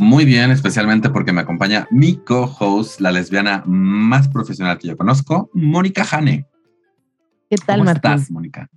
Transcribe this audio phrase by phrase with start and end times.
[0.00, 5.50] Muy bien, especialmente porque me acompaña mi co-host, la lesbiana más profesional que yo conozco,
[5.52, 6.48] Mónica Jane.
[7.50, 8.12] ¿Qué tal, ¿Cómo Martín?
[8.12, 8.70] estás, Mónica?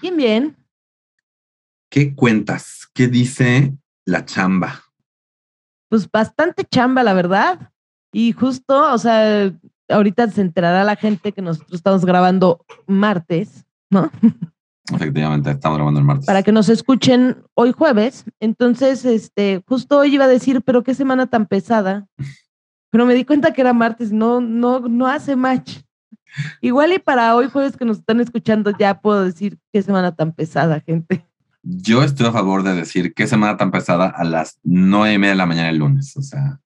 [0.00, 0.56] Bien, bien.
[1.90, 2.88] ¿Qué cuentas?
[2.94, 4.84] ¿Qué dice la chamba?
[5.90, 7.70] Pues bastante chamba, la verdad.
[8.10, 9.52] Y justo, o sea,
[9.90, 14.10] ahorita se enterará la gente que nosotros estamos grabando martes, ¿no?
[14.92, 16.26] Efectivamente, estamos grabando el martes.
[16.26, 18.24] Para que nos escuchen hoy jueves.
[18.40, 22.06] Entonces, este, justo hoy iba a decir, pero qué semana tan pesada.
[22.90, 25.78] Pero me di cuenta que era martes, no, no, no hace match.
[26.60, 30.32] Igual y para hoy jueves que nos están escuchando ya puedo decir qué semana tan
[30.32, 31.24] pesada, gente.
[31.62, 35.32] Yo estoy a favor de decir qué semana tan pesada a las nueve y media
[35.32, 36.14] de la mañana el lunes.
[36.16, 36.60] O sea,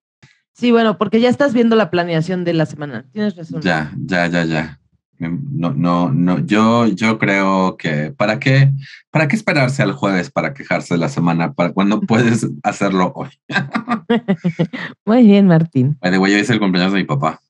[0.59, 3.05] Sí, bueno, porque ya estás viendo la planeación de la semana.
[3.13, 3.61] Tienes razón.
[3.61, 4.78] ya, ya, ya, ya.
[5.19, 6.39] No, no, no.
[6.45, 8.71] Yo, yo creo que para qué,
[9.11, 13.29] para qué esperarse al jueves para quejarse de la semana, para cuando puedes hacerlo hoy.
[15.05, 15.97] Muy bien, Martín.
[16.01, 17.41] The way, hoy es el cumpleaños de mi papá.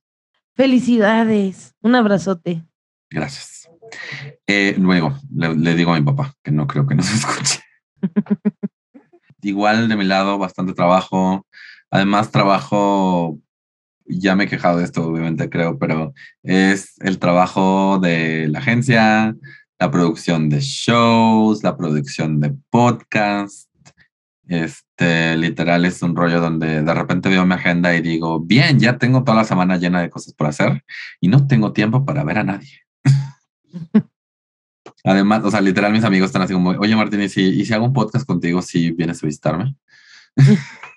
[0.55, 1.75] Felicidades.
[1.81, 2.63] Un abrazote.
[3.09, 3.69] Gracias.
[4.47, 7.61] Eh, luego, le, le digo a mi papá que no creo que nos escuche.
[9.41, 11.45] Igual de mi lado, bastante trabajo.
[11.91, 13.39] Además, trabajo,
[14.09, 19.35] ya me he quejado de esto, obviamente creo, pero es el trabajo de la agencia,
[19.79, 23.69] la producción de shows, la producción de podcast.
[24.47, 28.97] Este, literal es un rollo donde de repente veo mi agenda y digo, bien, ya
[28.97, 30.83] tengo toda la semana llena de cosas por hacer
[31.21, 32.81] y no tengo tiempo para ver a nadie.
[35.03, 37.73] Además, o sea, literal mis amigos están así como, oye Martín, ¿y si, y si
[37.73, 39.75] hago un podcast contigo, si vienes a visitarme?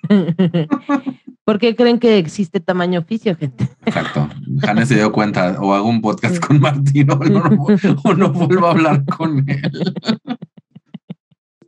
[1.45, 3.69] ¿Por qué creen que existe tamaño oficio, gente?
[3.85, 4.29] Exacto.
[4.61, 7.67] Jane se dio cuenta, o hago un podcast con Martín o no,
[8.05, 9.95] o no vuelvo a hablar con él.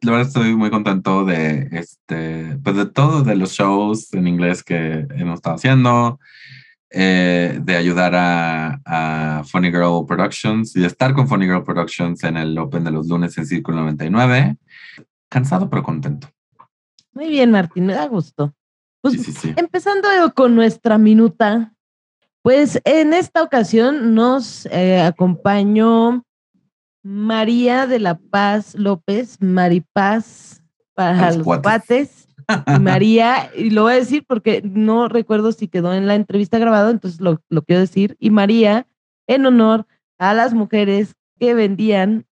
[0.03, 4.62] La verdad estoy muy contento de este, pues de todo, de los shows en inglés
[4.62, 6.21] que hemos estado haciendo,
[6.91, 12.23] eh, de ayudar a, a, Funny Girl Productions y de estar con Funny Girl Productions
[12.23, 14.56] en el Open de los lunes en Círculo 99.
[15.31, 16.34] Cansado pero contento.
[17.14, 18.54] Muy bien, Martín, me da gusto.
[19.00, 19.54] Pues, sí, sí, sí.
[19.56, 21.75] Empezando con nuestra minuta,
[22.42, 26.25] pues en esta ocasión nos eh, acompañó
[27.02, 30.62] María de la Paz López, Maripaz
[30.94, 32.28] para los, los.
[32.66, 36.58] Y María, y lo voy a decir porque no recuerdo si quedó en la entrevista
[36.58, 38.16] grabado, entonces lo, lo quiero decir.
[38.19, 38.86] Y María,
[39.26, 39.86] en honor
[40.19, 42.26] a las mujeres que vendían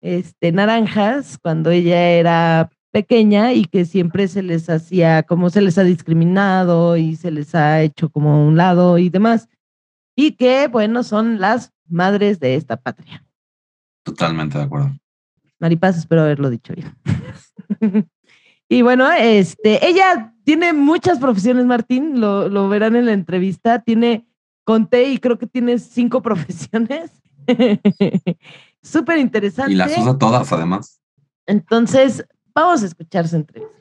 [0.00, 5.78] este, naranjas cuando ella era pequeña y que siempre se les hacía, como se les
[5.78, 9.48] ha discriminado y se les ha hecho como a un lado y demás.
[10.14, 13.24] Y que, bueno, son las madres de esta patria.
[14.04, 14.92] Totalmente de acuerdo.
[15.58, 16.94] Maripaz, espero haberlo dicho bien.
[18.68, 23.80] y bueno, este, ella tiene muchas profesiones, Martín, lo, lo verán en la entrevista.
[23.80, 24.26] Tiene,
[24.64, 27.10] conté y creo que tiene cinco profesiones.
[28.82, 29.72] Súper interesante.
[29.72, 31.00] Y las usa todas, además.
[31.46, 32.24] Entonces,
[32.54, 33.72] Vamos a escuchar su entrevista.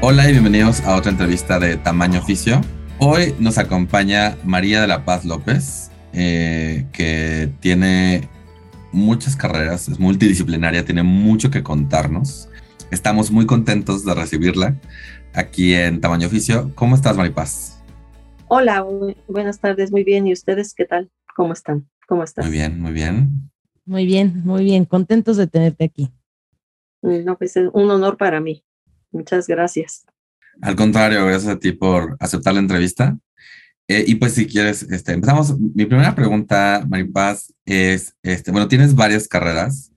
[0.00, 2.60] Hola y bienvenidos a otra entrevista de Tamaño Oficio.
[2.98, 8.28] Hoy nos acompaña María de la Paz López, eh, que tiene
[8.94, 12.48] muchas carreras, es multidisciplinaria, tiene mucho que contarnos.
[12.90, 14.80] Estamos muy contentos de recibirla
[15.34, 16.70] aquí en Tamaño Oficio.
[16.74, 17.82] ¿Cómo estás, Maripaz?
[18.48, 20.26] Hola, bu buenas tardes, muy bien.
[20.26, 21.10] ¿Y ustedes qué tal?
[21.34, 21.88] ¿Cómo están?
[22.06, 22.46] ¿Cómo están?
[22.46, 23.50] Muy bien, muy bien.
[23.84, 24.84] Muy bien, muy bien.
[24.84, 26.10] Contentos de tenerte aquí.
[27.02, 28.64] No, pues es un honor para mí.
[29.10, 30.06] Muchas gracias.
[30.62, 33.18] Al contrario, gracias a ti por aceptar la entrevista.
[33.88, 35.58] Eh, y pues si quieres, este, empezamos.
[35.58, 39.92] Mi primera pregunta, Maripaz, es, este, bueno, tienes varias carreras,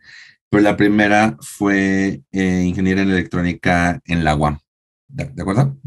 [0.49, 4.59] pero la primera fue eh, ingeniería en electrónica en la UAM,
[5.07, 5.77] ¿de, de acuerdo?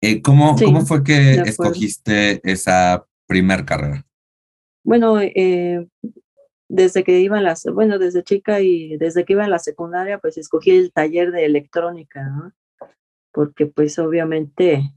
[0.00, 4.06] Eh, ¿cómo, Sí, ¿Cómo fue que escogiste esa primer carrera?
[4.84, 5.88] Bueno, eh,
[6.68, 10.18] desde que iba a la, bueno, desde chica y desde que iba a la secundaria,
[10.18, 12.52] pues escogí el taller de electrónica, ¿no?
[13.36, 14.94] porque pues obviamente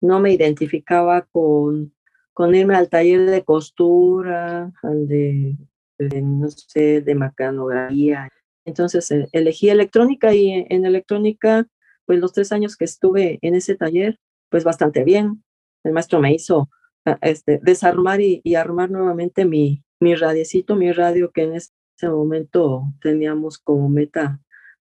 [0.00, 1.94] no me identificaba con,
[2.32, 5.56] con irme al taller de costura, al de,
[5.98, 8.30] no sé, de mecanografía.
[8.64, 11.66] Entonces eh, elegí electrónica y en electrónica,
[12.04, 14.18] pues los tres años que estuve en ese taller,
[14.50, 15.42] pues bastante bien.
[15.84, 16.68] El maestro me hizo
[17.04, 21.72] ah, este, desarmar y, y armar nuevamente mi, mi radiecito, mi radio que en ese
[22.02, 24.40] momento teníamos como meta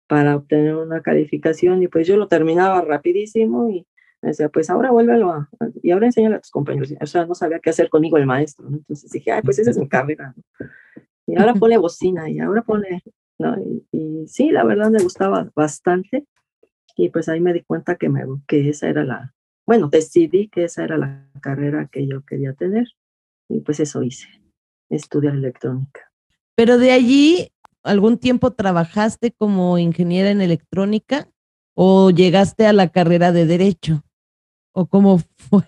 [0.07, 3.87] para obtener una calificación y pues yo lo terminaba rapidísimo y
[4.27, 5.49] decía, pues ahora vuélvelo a,
[5.81, 6.93] y ahora enséñale a tus compañeros.
[6.99, 9.77] O sea, no sabía qué hacer conmigo el maestro, Entonces dije, ay, pues esa es
[9.77, 10.33] mi carrera,
[11.27, 13.03] Y ahora pone bocina y ahora pone,
[13.39, 13.55] ¿no?
[13.91, 16.25] Y, sí, la verdad me gustaba bastante
[16.95, 19.33] y pues ahí me di cuenta que, me, que esa era la,
[19.65, 22.87] bueno, decidí que esa era la carrera que yo quería tener
[23.49, 24.27] y pues eso hice,
[24.89, 26.11] estudiar electrónica.
[26.55, 27.51] Pero de allí,
[27.83, 31.27] ¿algún tiempo trabajaste como ingeniera en electrónica
[31.75, 34.03] o llegaste a la carrera de derecho?
[34.73, 35.63] ¿O cómo fue?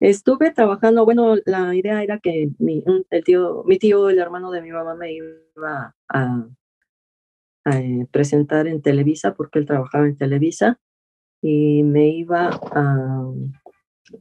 [0.00, 2.82] Estuve trabajando, bueno, la idea era que mi,
[3.24, 6.46] tío, mi tío, el hermano de mi mamá me iba a,
[7.72, 10.80] eh, presentar en Televisa porque él trabajaba en Televisa
[11.42, 13.24] y me iba a,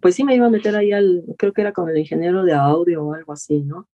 [0.02, 2.54] pues sí me iba a meter ahí al, creo que era con el ingeniero de
[2.54, 3.88] audio o algo así, ¿no?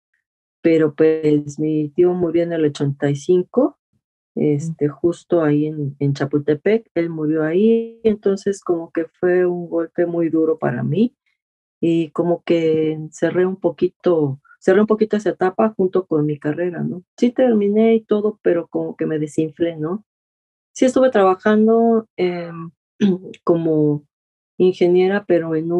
[0.62, 3.78] Pero pues mi tío murió en el 85
[4.36, 10.06] este, justo ahí en, en, Chapultepec, él murió ahí, entonces como que fue un golpe
[10.06, 11.16] muy duro para mí
[11.80, 16.84] y como que cerré un poquito, cerré un poquito esa etapa junto con mi carrera,
[16.84, 17.04] ¿no?
[17.18, 20.06] Sí terminé y todo, pero como que me desinflé, ¿no?
[20.74, 22.08] Sí estuve trabajando
[23.44, 24.06] como
[24.58, 25.72] ingeniera, pero en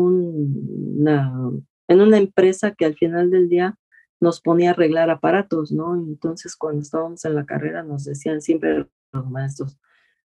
[1.88, 3.78] en una empresa que al final del día
[4.20, 5.96] nos ponía a arreglar aparatos, ¿no?
[5.96, 9.78] Entonces, cuando estábamos en la carrera, nos decían siempre los maestros,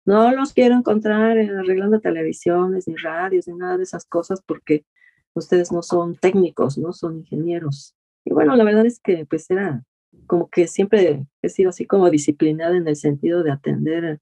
[0.04, 4.86] no los quiero encontrar arreglando televisiones, ni radios, ni nada de esas cosas, porque
[5.34, 7.94] ustedes no son técnicos, no son ingenieros.
[8.24, 9.84] Y bueno, la verdad es que pues era
[10.26, 14.20] como que siempre he sido así como disciplinada en el sentido de atender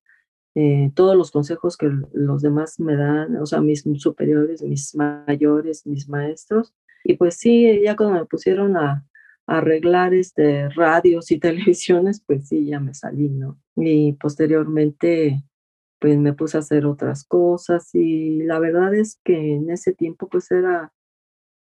[0.54, 5.86] eh, todos los consejos que los demás me dan, o sea, mis superiores, mis mayores,
[5.86, 6.74] mis maestros.
[7.04, 9.04] Y pues sí, ya cuando me pusieron a,
[9.46, 13.58] arreglar este, radios y televisiones, pues sí, ya me salí, ¿no?
[13.76, 15.42] Y posteriormente,
[15.98, 20.28] pues me puse a hacer otras cosas y la verdad es que en ese tiempo,
[20.28, 20.92] pues era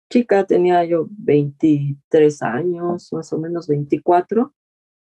[0.10, 4.54] chica, tenía yo 23 años, más o menos 24,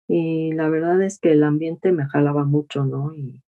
[0.08, 3.14] y la verdad es que el ambiente me jalaba mucho, ¿no?
[3.14, 3.42] Y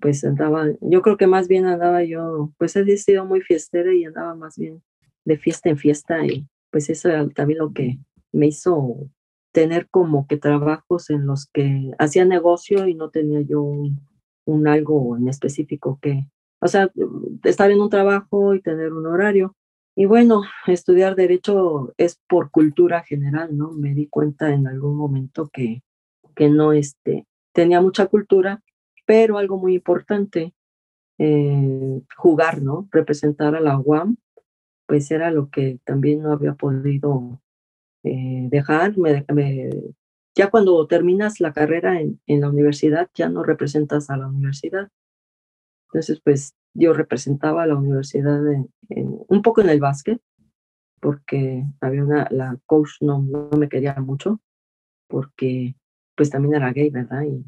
[0.00, 4.04] pues andaba, yo creo que más bien andaba yo, pues he sido muy fiestera y
[4.04, 4.82] andaba más bien
[5.24, 7.98] de fiesta en fiesta y pues eso era también lo que
[8.32, 9.10] me hizo
[9.52, 15.16] tener como que trabajos en los que hacía negocio y no tenía yo un, algo
[15.16, 16.26] en específico que,
[16.60, 16.90] o sea,
[17.44, 19.56] estar en un trabajo y tener un horario.
[19.96, 23.72] Y bueno, estudiar derecho es por cultura general, ¿no?
[23.72, 25.82] Me di cuenta en algún momento que,
[26.34, 28.62] que no este, tenía mucha cultura,
[29.04, 30.54] pero algo muy importante,
[31.18, 32.88] eh, jugar, ¿no?
[32.90, 34.16] Representar a la UAM,
[34.86, 37.40] pues era lo que también no había podido
[38.04, 39.24] eh, dejar, me,
[40.34, 44.88] ya cuando terminas la carrera en, en, la universidad, ya no representas a la universidad.
[45.88, 48.40] Entonces, pues yo representaba a la universidad
[48.88, 50.20] un poco en el básquet,
[51.00, 54.40] porque había una, la coach no, no me quería mucho,
[55.08, 55.74] porque
[56.16, 57.22] pues también era gay, ¿verdad?
[57.22, 57.44] Y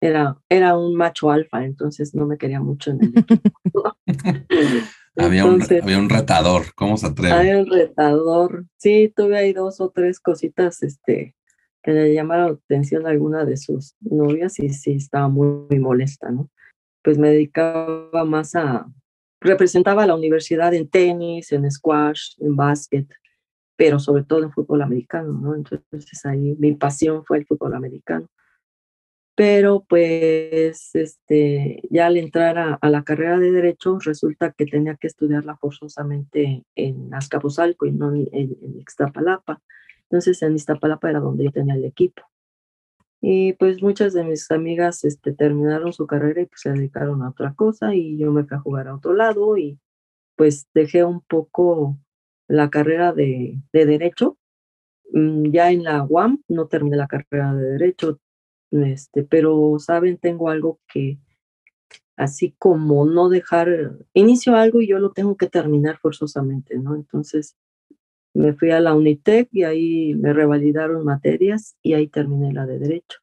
[0.00, 3.96] era, era un macho alfa, entonces no me quería mucho en el equipo.
[5.16, 7.32] Había, un, había un retador, ¿cómo se atreve?
[7.32, 8.66] Había un retador.
[8.76, 11.34] Sí, tuve ahí dos o tres cositas este,
[11.82, 16.30] que le llamaron la atención a alguna de sus novias y sí estaba muy, molesta,
[16.30, 16.50] ¿no?
[17.02, 18.86] Pues me dedicaba más a,
[19.40, 23.08] representaba a la universidad en tenis, en squash, en básquet,
[23.76, 25.54] pero sobre todo en fútbol americano, ¿no?
[25.54, 28.28] Entonces ahí mi pasión fue el fútbol americano
[29.36, 35.08] pero pues este, ya al entrar a, la carrera de Derecho resulta que tenía que
[35.08, 39.60] estudiarla forzosamente en Azcapotzalco y no en, en, Iztapalapa.
[40.04, 42.22] Entonces en Iztapalapa era donde yo tenía el equipo.
[43.20, 47.28] Y pues muchas de mis amigas este, terminaron su carrera y pues se dedicaron a
[47.28, 49.78] otra cosa y yo me fui a jugar a otro lado y
[50.34, 51.98] pues dejé un poco
[52.48, 54.38] la carrera de, de Derecho.
[55.12, 58.18] Mm, ya en la UAM no terminé la carrera de Derecho,
[58.70, 60.18] este, pero, ¿saben?
[60.18, 61.18] Tengo algo que,
[62.16, 66.94] así como no dejar, inicio algo y yo lo tengo que terminar forzosamente, ¿no?
[66.94, 67.56] Entonces,
[68.34, 72.78] me fui a la Unitec y ahí me revalidaron materias y ahí terminé la de
[72.78, 73.20] Derecho.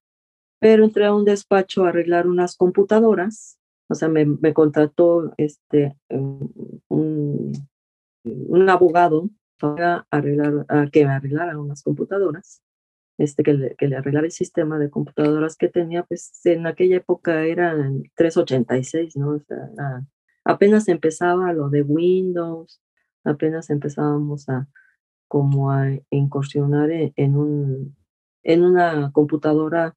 [0.59, 3.59] Pero entré a un despacho a arreglar unas computadoras
[3.93, 7.53] o sea, me, me contrató este, un,
[8.23, 12.63] un abogado para arreglar, a que me arreglara unas computadoras,
[13.17, 16.97] este, que, le, que le arreglara el sistema de computadoras que tenía, pues en aquella
[16.97, 19.31] época eran 386, ¿no?
[19.31, 19.69] O sea,
[20.43, 22.81] apenas empezaba lo de Windows,
[23.23, 24.67] apenas empezábamos a
[25.33, 27.95] como a incursionar en, un,
[28.43, 29.95] en una computadora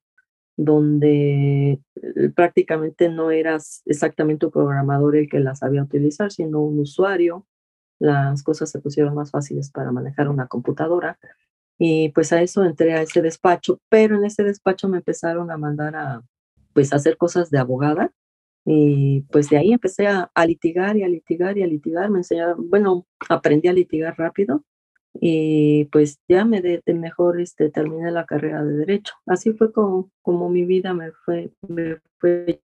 [0.57, 6.79] donde eh, prácticamente no eras exactamente un programador el que la sabía utilizar, sino un
[6.79, 7.45] usuario.
[7.99, 11.19] Las cosas se pusieron más fáciles para manejar una computadora.
[11.79, 15.57] Y pues a eso entré a ese despacho, pero en ese despacho me empezaron a
[15.57, 16.23] mandar a
[16.73, 18.11] pues hacer cosas de abogada
[18.65, 22.09] y pues de ahí empecé a, a litigar y a litigar y a litigar.
[22.09, 24.63] Me enseñaron, bueno, aprendí a litigar rápido
[25.13, 29.13] y pues ya me de, mejor este, terminé la carrera de derecho.
[29.25, 32.61] Así fue como, como mi vida me fue, me fue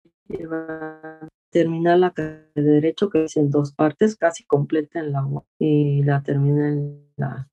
[1.49, 5.25] terminar la carrera de derecho que es en dos partes, casi completa en la
[5.59, 7.49] y la terminé en la,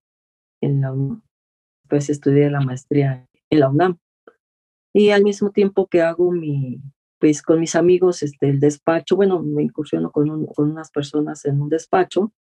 [0.61, 0.93] en la
[1.91, 1.99] UNAM.
[1.99, 3.99] Pues estudié la maestría en la UNAM.
[4.93, 6.81] Y al mismo tiempo que hago mi,
[7.21, 11.61] pues con mis amigos, este, el despacho, bueno, me incursiono con, con unas personas en
[11.61, 12.33] un despacho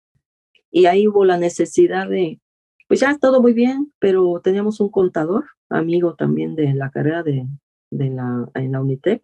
[0.70, 2.40] y ahí hubo la necesidad de,
[2.88, 7.46] pues ya todo muy bien, pero teníamos un contador, amigo también de la carrera de,
[7.90, 9.22] de la, en la Unitec,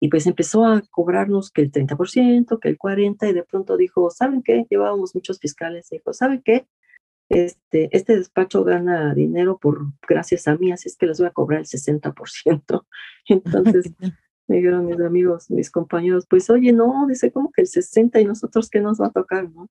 [0.00, 4.10] y pues empezó a cobrarnos que el 30%, que el 40%, y de pronto dijo,
[4.10, 4.66] ¿saben qué?
[4.70, 6.66] Llevábamos muchos fiscales, dijo, ¿saben qué?
[7.28, 11.32] Este, este despacho gana dinero por gracias a mí, así es que les voy a
[11.32, 12.86] cobrar el 60%.
[13.28, 13.92] Entonces
[14.48, 18.24] me dijeron mis amigos, mis compañeros, pues oye, no, dice, ¿cómo que el 60% y
[18.24, 19.50] nosotros qué nos va a tocar?
[19.50, 19.68] ¿no?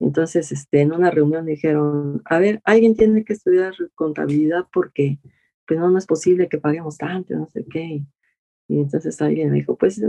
[0.00, 5.18] Entonces, este, en una reunión dijeron, a ver, alguien tiene que estudiar contabilidad porque
[5.66, 8.02] pues no, no es posible que paguemos tanto, no sé qué.
[8.68, 10.00] Y entonces alguien me dijo, pues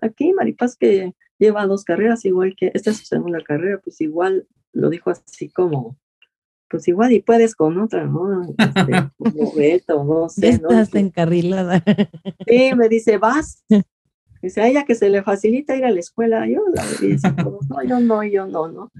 [0.00, 4.46] aquí Maripaz que lleva dos carreras, igual que esta es su segunda carrera, pues igual
[4.72, 5.98] lo dijo así como,
[6.70, 8.42] pues igual y puedes con otra, ¿no?
[8.44, 9.10] Este,
[9.56, 10.50] Beto, no sé.
[10.50, 11.82] Estás encarrilada.
[12.46, 13.64] Sí, me dice, vas.
[14.42, 16.48] Dice, a ella que se le facilita ir a la escuela.
[16.48, 18.90] Yo la dice, no, yo no, yo no, ¿no?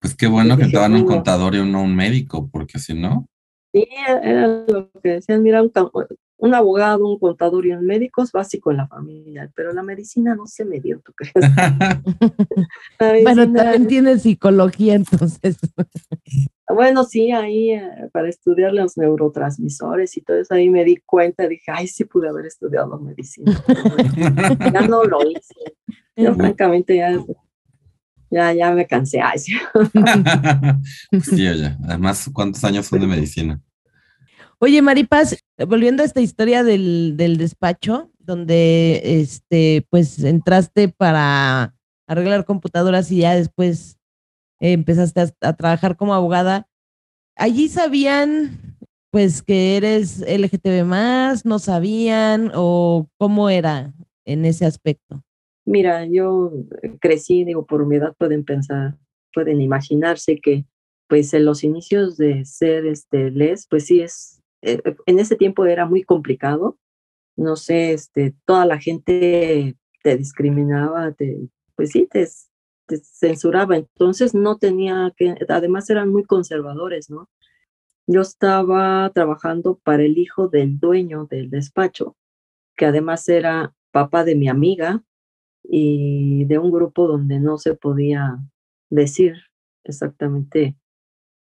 [0.00, 3.26] Pues qué bueno que te dan un contador y no un médico, porque si no.
[3.72, 3.86] Sí,
[4.22, 8.78] era lo que decían, mira, un, abogado, un contador y un médico es básico en
[8.78, 11.34] la familia, pero la medicina no se me dio, ¿tú crees?
[13.24, 15.58] bueno, también tiene psicología, entonces.
[16.68, 21.46] Bueno, sí, ahí eh, para estudiar los neurotransmisores y todo eso, ahí me di cuenta,
[21.48, 23.52] dije, ay, sí pude haber estudiado medicina.
[24.72, 25.54] ya no lo hice.
[26.16, 27.16] Yo francamente ya
[28.32, 29.20] ya, ya me cansé.
[31.22, 31.48] sí.
[31.48, 33.60] oye, además, ¿cuántos años son de medicina?
[34.58, 35.36] Oye, Maripaz,
[35.68, 41.74] volviendo a esta historia del, del despacho, donde este, pues entraste para
[42.06, 43.98] arreglar computadoras y ya después
[44.62, 46.68] empezaste a, trabajar como abogada.
[47.36, 48.76] ¿Allí sabían
[49.10, 51.44] pues que eres LGTB más?
[51.44, 52.52] ¿No sabían?
[52.54, 53.92] ¿O cómo era
[54.24, 55.22] en ese aspecto?
[55.66, 56.52] Mira, yo
[57.00, 58.96] crecí, digo, por mi edad pueden pensar,
[59.34, 60.64] pueden imaginarse que
[61.08, 65.66] pues en los inicios de ser este les, pues sí es, eh, en ese tiempo
[65.66, 66.78] era muy complicado.
[67.36, 72.26] No sé, este, toda la gente te discriminaba, te, pues sí, te,
[72.98, 73.76] censuraba.
[73.76, 77.28] Entonces no tenía que, además eran muy conservadores, ¿no?
[78.06, 82.16] Yo estaba trabajando para el hijo del dueño del despacho,
[82.76, 85.02] que además era papá de mi amiga,
[85.64, 88.38] y de un grupo donde no se podía
[88.90, 89.34] decir
[89.84, 90.76] exactamente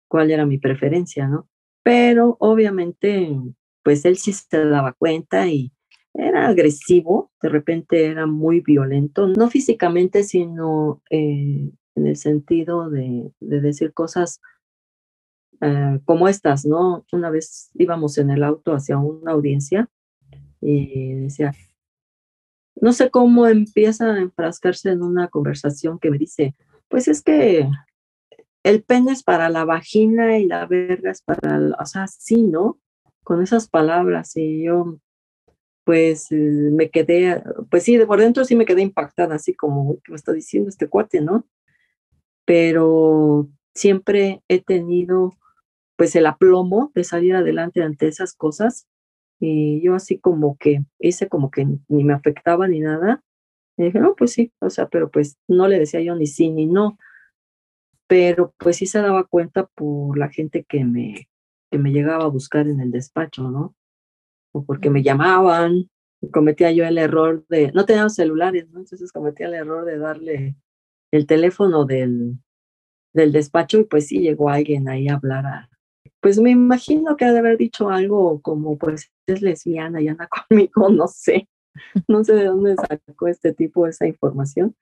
[0.08, 1.48] cuál era mi preferencia, ¿no?
[1.82, 3.36] Pero obviamente,
[3.82, 5.72] pues él sí se daba cuenta y
[6.14, 13.32] era agresivo, de repente era muy violento, no físicamente, sino eh, en el sentido de,
[13.40, 14.40] de decir cosas
[15.60, 17.04] eh, como estas, ¿no?
[17.12, 19.90] Una vez íbamos en el auto hacia una audiencia
[20.60, 21.52] y decía,
[22.80, 26.54] no sé cómo empieza a enfrascarse en una conversación que me dice,
[26.88, 27.68] pues es que
[28.62, 32.78] el pene es para la vagina y la verga es para, o sea, sí, ¿no?
[33.22, 34.98] Con esas palabras y yo,
[35.90, 40.12] pues me quedé, pues sí, de por dentro sí me quedé impactada, así como, ¿qué
[40.12, 41.48] me está diciendo este cuate, no?
[42.44, 45.32] Pero siempre he tenido,
[45.96, 48.86] pues, el aplomo de salir adelante ante esas cosas
[49.40, 53.24] y yo así como que hice como que ni me afectaba ni nada.
[53.76, 56.50] Y dije, no, pues sí, o sea, pero pues no le decía yo ni sí
[56.52, 56.98] ni no.
[58.06, 61.28] Pero pues sí se daba cuenta por la gente que me,
[61.68, 63.74] que me llegaba a buscar en el despacho, ¿no?
[64.52, 65.88] O porque me llamaban,
[66.32, 68.80] cometía yo el error de, no teníamos celulares, ¿no?
[68.80, 70.56] Entonces cometía el error de darle
[71.12, 72.38] el teléfono del,
[73.12, 75.70] del despacho y pues sí llegó alguien ahí a hablar a,
[76.20, 80.28] pues me imagino que ha de haber dicho algo como pues es lesbiana y anda
[80.48, 81.48] conmigo, no sé,
[82.08, 84.76] no sé de dónde sacó este tipo esa información,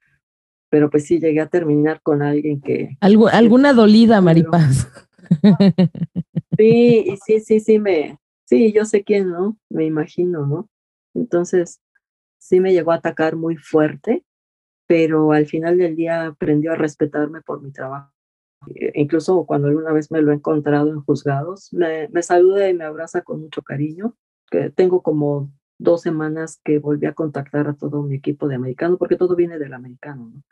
[0.70, 2.96] pero pues sí llegué a terminar con alguien que...
[3.00, 4.88] Algo, alguna dolida, Maripaz.
[6.56, 9.58] Sí, sí, sí, sí, me, sí, yo sé quién, ¿no?
[9.68, 10.70] Me imagino, ¿no?
[11.14, 11.80] Entonces,
[12.38, 14.24] sí me llegó a atacar muy fuerte,
[14.86, 18.12] pero al final del día aprendió a respetarme por mi trabajo.
[18.74, 22.74] E incluso cuando alguna vez me lo he encontrado en juzgados, me, me saluda y
[22.74, 24.16] me abraza con mucho cariño,
[24.74, 29.16] tengo como dos semanas que volví a contactar a todo mi equipo de americano, porque
[29.16, 30.42] todo viene del americano, ¿no?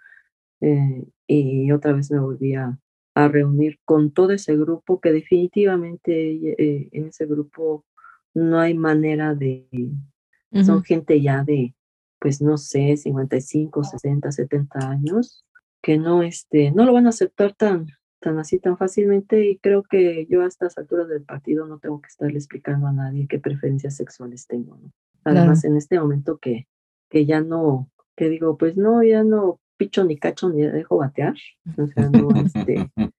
[0.60, 2.78] Eh, y otra vez me volví a,
[3.16, 7.84] a, reunir con todo ese grupo, que definitivamente eh, en ese grupo
[8.34, 10.64] no hay manera de, uh -huh.
[10.64, 11.74] son gente ya de,
[12.18, 15.44] pues no sé, 55, 60, 70 años,
[15.82, 17.86] que no, este, no lo van a aceptar tan,
[18.20, 22.00] tan así, tan fácilmente, y creo que yo a estas alturas del partido no tengo
[22.00, 24.92] que estarle explicando a nadie qué preferencias sexuales tengo, ¿no?
[25.24, 25.72] Además, claro.
[25.72, 26.68] en este momento que,
[27.10, 31.34] que ya no, que digo, pues no, ya no picho ni cacho ni dejo batear.
[31.76, 32.90] O sea, no, este,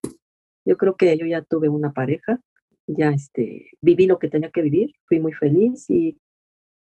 [0.65, 2.39] yo creo que yo ya tuve una pareja,
[2.87, 6.17] ya este, viví lo que tenía que vivir, fui muy feliz y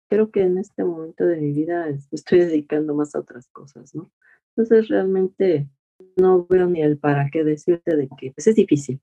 [0.08, 4.10] creo que en este momento de mi vida estoy dedicando más a otras cosas, ¿no?
[4.56, 5.68] Entonces realmente
[6.16, 9.00] no veo ni el para qué decirte de que pues es difícil,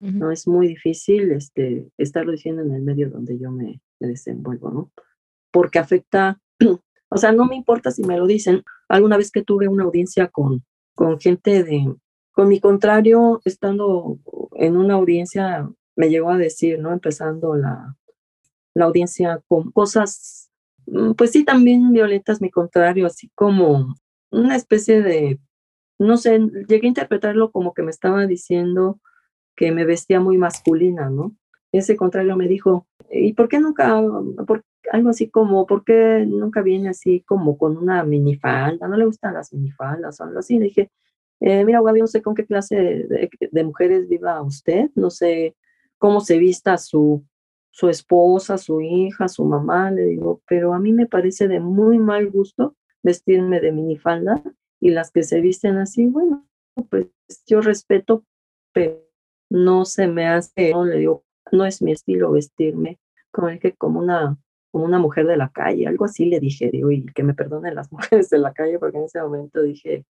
[0.00, 0.12] uh -huh.
[0.12, 0.30] ¿no?
[0.30, 4.92] Es muy difícil este, estarlo diciendo en el medio donde yo me, me desenvuelvo, ¿no?
[5.52, 6.40] Porque afecta
[7.10, 8.62] o sea, no me importa si me lo dicen.
[8.90, 10.64] Alguna vez que tuve una audiencia con,
[10.96, 11.94] con gente de,
[12.32, 14.18] con mi contrario, estando
[14.56, 16.92] en una audiencia, me llegó a decir, ¿no?
[16.92, 17.96] Empezando la,
[18.74, 20.50] la audiencia con cosas,
[21.16, 23.94] pues sí, también violentas, mi contrario, así como
[24.32, 25.38] una especie de,
[26.00, 29.00] no sé, llegué a interpretarlo como que me estaba diciendo
[29.54, 31.36] que me vestía muy masculina, ¿no?
[31.70, 34.02] Ese contrario me dijo, ¿y por qué nunca,
[34.48, 38.88] por, algo así como, ¿por qué nunca viene así como con una minifalda?
[38.88, 40.58] ¿No le gustan las minifaldas o algo así?
[40.58, 40.90] Le dije,
[41.40, 45.56] eh, mira, Gaby, no sé con qué clase de, mujeres viva usted, no sé
[45.98, 47.24] cómo se vista su,
[47.70, 51.98] su esposa, su hija, su mamá, le digo, pero a mí me parece de muy
[51.98, 54.42] mal gusto vestirme de minifalda
[54.80, 56.46] y las que se visten así, bueno,
[56.90, 57.06] pues
[57.46, 58.24] yo respeto,
[58.72, 59.00] pero
[59.50, 62.98] no se me hace, no le digo, no es mi estilo vestirme
[63.30, 64.38] como, que como una
[64.70, 67.74] como una mujer de la calle, algo así le dije, digo, y que me perdonen
[67.74, 70.04] las mujeres de la calle, porque en ese momento dije,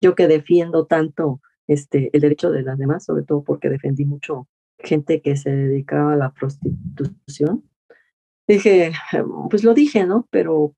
[0.00, 4.48] yo que defiendo tanto este, el derecho de las demás, sobre todo porque defendí mucho
[4.78, 7.64] gente que se dedicaba a la prostitución,
[8.48, 8.92] dije,
[9.50, 10.26] pues lo dije, ¿no?
[10.30, 10.74] Pero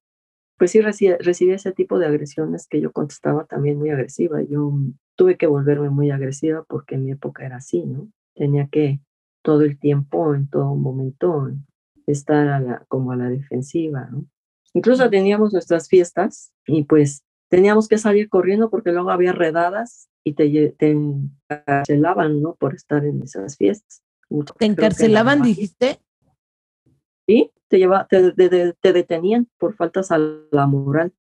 [0.59, 4.43] pues sí recibí, recibí ese tipo de agresiones que yo contestaba también muy agresiva.
[4.43, 4.73] Yo
[5.17, 8.09] tuve que volverme muy agresiva porque en mi época era así, ¿no?
[8.35, 9.01] Tenía que
[9.43, 11.51] todo el tiempo, en todo momento,
[12.07, 14.27] estar a la, como a la defensiva, ¿no?
[14.75, 20.33] Incluso teníamos nuestras fiestas y pues teníamos que salir corriendo porque luego había redadas y
[20.33, 22.55] te, te encarcelaban, ¿no?
[22.55, 24.03] Por estar en esas fiestas.
[24.31, 26.01] Mucho, ¿Te encarcelaban, dijiste?
[27.27, 31.13] Sí, te, lleva, te, te, te, detenían por faltas a la moral.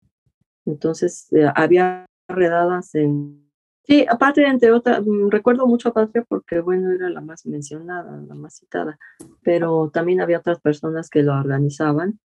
[0.66, 3.41] Entonces eh, había redadas en...
[3.84, 8.36] Sí, aparte, entre otras, recuerdo mucho a Patria porque, bueno, era la más mencionada, la
[8.36, 9.00] más citada,
[9.42, 12.20] pero también había otras personas que lo organizaban.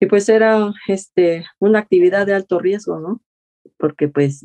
[0.00, 3.22] Y pues era este, una actividad de alto riesgo, ¿no?
[3.78, 4.44] Porque pues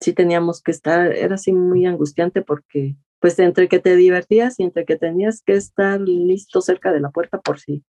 [0.00, 4.64] sí teníamos que estar, era así muy angustiante porque pues entre que te divertías y
[4.64, 7.84] entre que tenías que estar listo cerca de la puerta por si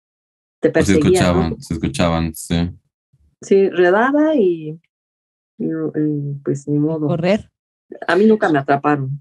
[0.60, 1.02] te perseguían.
[1.02, 1.56] Se escuchaban, ¿no?
[1.60, 2.71] se escuchaban, sí.
[3.41, 4.80] Sí, redada y,
[5.58, 7.08] y, y pues ni modo.
[7.08, 7.49] Correr.
[8.08, 9.19] A mí nunca me atraparon.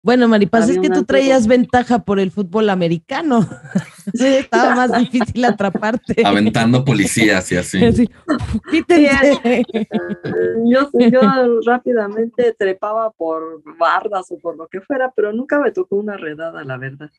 [0.00, 3.40] Bueno, Maripaz, es que tú traías ventaja por el fútbol americano.
[4.14, 6.22] Estaba más difícil atraparte.
[6.24, 7.84] Aventando policías y así.
[7.84, 8.08] así
[8.70, 9.64] quítense.
[10.64, 15.96] yo, yo rápidamente trepaba por bardas o por lo que fuera, pero nunca me tocó
[15.96, 17.10] una redada, la verdad.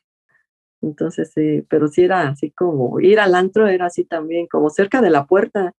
[0.82, 5.02] Entonces, sí, pero sí era así como ir al antro, era así también, como cerca
[5.02, 5.74] de la puerta.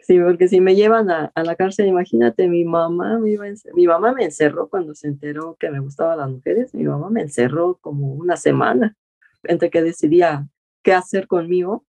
[0.00, 3.36] Sí, porque si me llevan a, a la cárcel, imagínate, mi mamá, me
[3.74, 7.22] mi mamá me encerró cuando se enteró que me gustaban las mujeres, mi mamá me
[7.22, 8.96] encerró como una semana,
[9.42, 10.48] entre que decidía
[10.82, 11.84] qué hacer conmigo,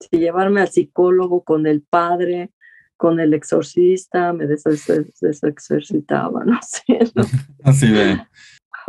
[0.00, 2.52] si llevarme al psicólogo con el padre,
[2.96, 6.98] con el exorcista, me desexorcitaba, no sé.
[7.14, 7.24] ¿no?
[7.64, 8.20] Así de,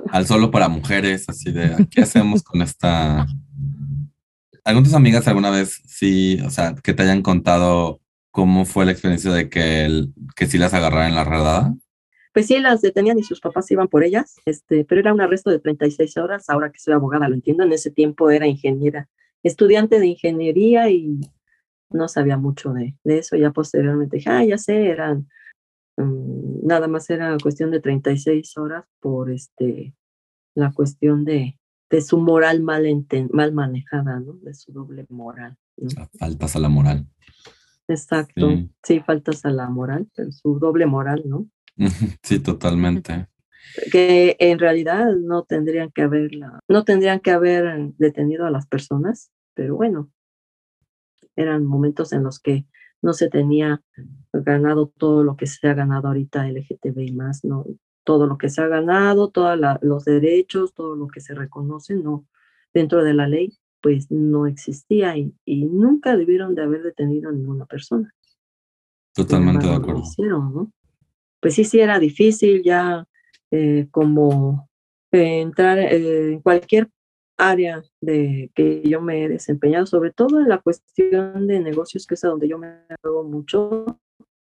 [0.10, 3.28] al solo para mujeres, así de, ¿qué hacemos con esta
[4.64, 8.00] ¿Algunas amigas alguna vez sí, o sea, que te hayan contado
[8.34, 11.76] cómo fue la experiencia de que, el, que sí las agarraran en la redada?
[12.34, 15.52] Pues sí, las detenían y sus papás iban por ellas, este, pero era un arresto
[15.52, 16.50] de 36 horas.
[16.50, 17.64] Ahora que soy abogada, lo entiendo.
[17.64, 19.08] En ese tiempo era ingeniera,
[19.44, 21.22] estudiante de ingeniería y
[21.92, 23.36] no sabía mucho de, de eso.
[23.36, 25.30] Ya posteriormente dije, ah, ya sé, eran,
[25.98, 29.94] mm, nada más era cuestión de 36 horas por este,
[30.56, 31.60] la cuestión de,
[31.92, 32.84] de su moral mal,
[33.32, 34.34] mal manejada, ¿no?
[34.42, 35.56] De su doble moral.
[36.18, 37.06] Faltas a la moral.
[37.88, 38.50] Exacto,
[38.84, 39.00] sí.
[39.02, 41.48] faltas a la moral, su doble moral, ¿no?
[42.24, 43.28] Sí, totalmente.
[43.92, 49.32] Que en realidad no tendrían que haberla, no tendrían que haber detenido a las personas,
[49.54, 50.12] pero bueno,
[51.36, 52.66] eran momentos en los que
[53.02, 53.82] no se tenía
[54.32, 57.66] ganado todo lo que se ha ganado ahorita LGTB y más, ¿no?
[58.04, 62.26] Todo lo que se ha ganado, todos los derechos, todo lo que se reconoce, ¿no?
[62.74, 67.34] Dentro de la ley, pues no existía y, y nunca debieron de haber detenido a
[67.34, 68.10] ninguna persona.
[69.14, 70.04] Totalmente de acuerdo.
[70.18, 70.72] ¿no?
[71.42, 73.06] Pues sí, sí era difícil ya
[73.52, 74.70] eh, como
[75.12, 76.90] eh, entrar eh, en cualquier
[77.38, 82.14] área de que yo me he desempeñado, sobre todo en la cuestión de negocios, que
[82.14, 84.00] es a donde yo me hago mucho,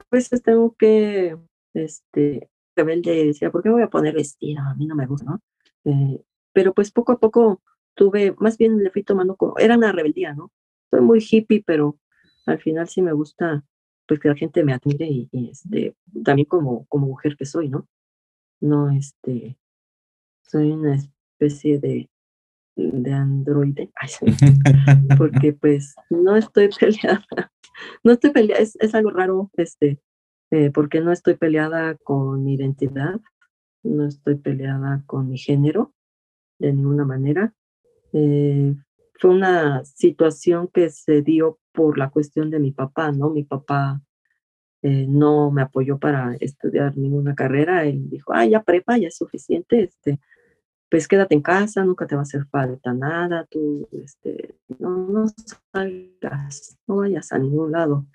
[0.09, 1.37] pues tengo que,
[1.74, 4.62] este, rebelde, decía, ¿por qué voy a poner vestido?
[4.62, 5.40] A mí no me gusta, ¿no?
[5.85, 7.61] Eh, pero pues poco a poco
[7.94, 10.52] tuve, más bien le fui tomando como, era una rebeldía, ¿no?
[10.90, 11.98] Soy muy hippie, pero
[12.46, 13.64] al final sí me gusta,
[14.07, 17.68] pues que la gente me admire y, y este, también como, como mujer que soy,
[17.68, 17.88] ¿no?
[18.61, 19.57] No, este,
[20.42, 22.09] soy una especie de
[22.76, 23.90] de androide,
[25.18, 27.26] porque pues no estoy peleada,
[28.05, 30.00] no estoy peleada, es, es algo raro, este,
[30.50, 33.20] eh, porque no estoy peleada con mi identidad,
[33.83, 35.92] no estoy peleada con mi género
[36.59, 37.55] de ninguna manera.
[38.12, 38.75] Eh,
[39.18, 43.31] fue una situación que se dio por la cuestión de mi papá, ¿no?
[43.31, 44.01] Mi papá
[44.83, 49.16] eh, no me apoyó para estudiar ninguna carrera, él dijo, ah, ya prepa, ya es
[49.16, 50.18] suficiente, este,
[50.90, 55.27] pues quédate en casa, nunca te va a hacer falta nada, tú este, no, no
[55.72, 58.07] salgas, no vayas a ningún lado.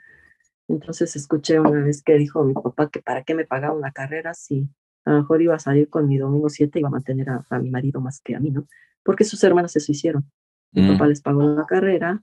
[0.68, 4.34] Entonces escuché una vez que dijo mi papá que para qué me pagaba una carrera
[4.34, 4.70] si
[5.06, 7.60] a lo mejor iba a salir con mi domingo 7 y iba a mantener a,
[7.60, 8.68] mi marido más que a mí, ¿no?
[9.08, 10.30] Porque sus hermanas eso hicieron.
[10.74, 10.92] Mi mm.
[10.92, 12.22] papá les pagó la carrera,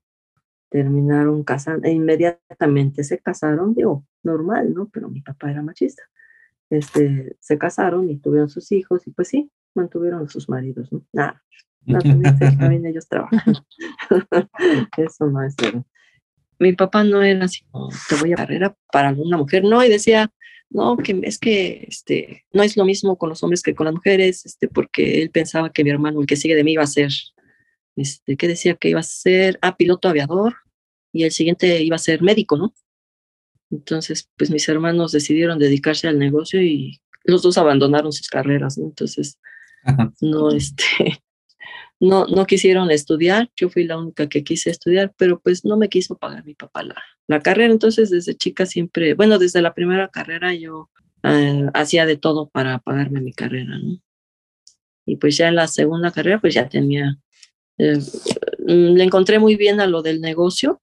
[0.68, 4.90] terminaron casando, e inmediatamente se casaron, digo, normal, ¿no?
[4.92, 6.02] Pero mi papá era machista.
[6.68, 11.00] Este, se casaron y tuvieron sus hijos y pues sí, mantuvieron a sus maridos, ¿no?
[11.10, 11.42] Nada,
[12.58, 13.54] también, ellos trabajan.
[14.98, 15.84] Eso no es verdad.
[16.58, 17.64] Mi papá no era así,
[18.10, 20.30] te voy a carrera para una mujer, no, y decía,
[20.74, 23.94] no, que es que este, no es lo mismo con los hombres que con las
[23.94, 26.88] mujeres, este, porque él pensaba que mi hermano, el que sigue de mí, iba a
[26.88, 27.10] ser,
[27.94, 28.74] este, ¿qué decía?
[28.74, 30.56] Que iba a ser, ah, piloto aviador,
[31.12, 32.74] y el siguiente iba a ser médico, ¿no?
[33.70, 38.86] Entonces, pues mis hermanos decidieron dedicarse al negocio y los dos abandonaron sus carreras, ¿no?
[38.86, 39.38] Entonces,
[40.20, 41.22] no, este,
[42.00, 45.88] no, no quisieron estudiar, yo fui la única que quise estudiar, pero pues no me
[45.88, 50.08] quiso pagar mi papá la, la carrera, entonces desde chica siempre, bueno, desde la primera
[50.08, 50.90] carrera yo
[51.22, 53.98] eh, hacía de todo para pagarme mi carrera, ¿no?
[55.06, 57.18] Y pues ya en la segunda carrera, pues ya tenía,
[57.78, 57.98] eh,
[58.66, 60.80] le encontré muy bien a lo del negocio,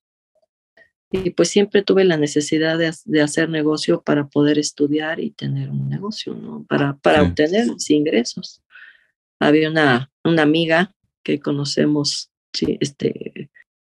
[1.13, 5.69] y pues siempre tuve la necesidad de, de, hacer negocio para poder estudiar y tener
[5.69, 6.65] un negocio, ¿no?
[6.69, 8.63] Para, para obtener ingresos
[9.41, 13.49] había una, una amiga que conocemos, sí, este,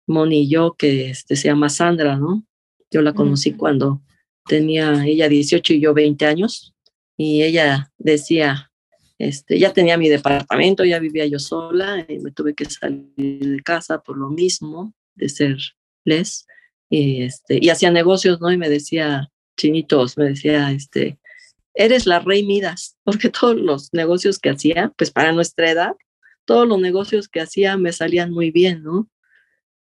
[0.06, 2.44] Moni y yo, que este, se llama Sandra, ¿no?
[2.90, 4.02] Yo la conocí cuando
[4.46, 6.74] tenía ella 18 y yo 20 años,
[7.16, 8.70] y ella decía,
[9.18, 13.62] este, ya tenía mi departamento, ya vivía yo sola, y me tuve que salir de
[13.62, 15.58] casa por lo mismo, de ser
[16.04, 16.46] les,
[16.88, 18.50] y, este, y hacía negocios, ¿no?
[18.50, 21.18] Y me decía, chinitos, me decía, este,
[21.74, 25.92] eres la rey Midas, porque todos los negocios que hacía, pues para nuestra edad,
[26.48, 29.10] todos los negocios que hacía me salían muy bien, ¿no?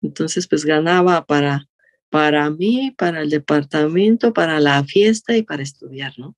[0.01, 1.69] Entonces, pues ganaba para,
[2.09, 6.35] para mí, para el departamento, para la fiesta y para estudiar, ¿no?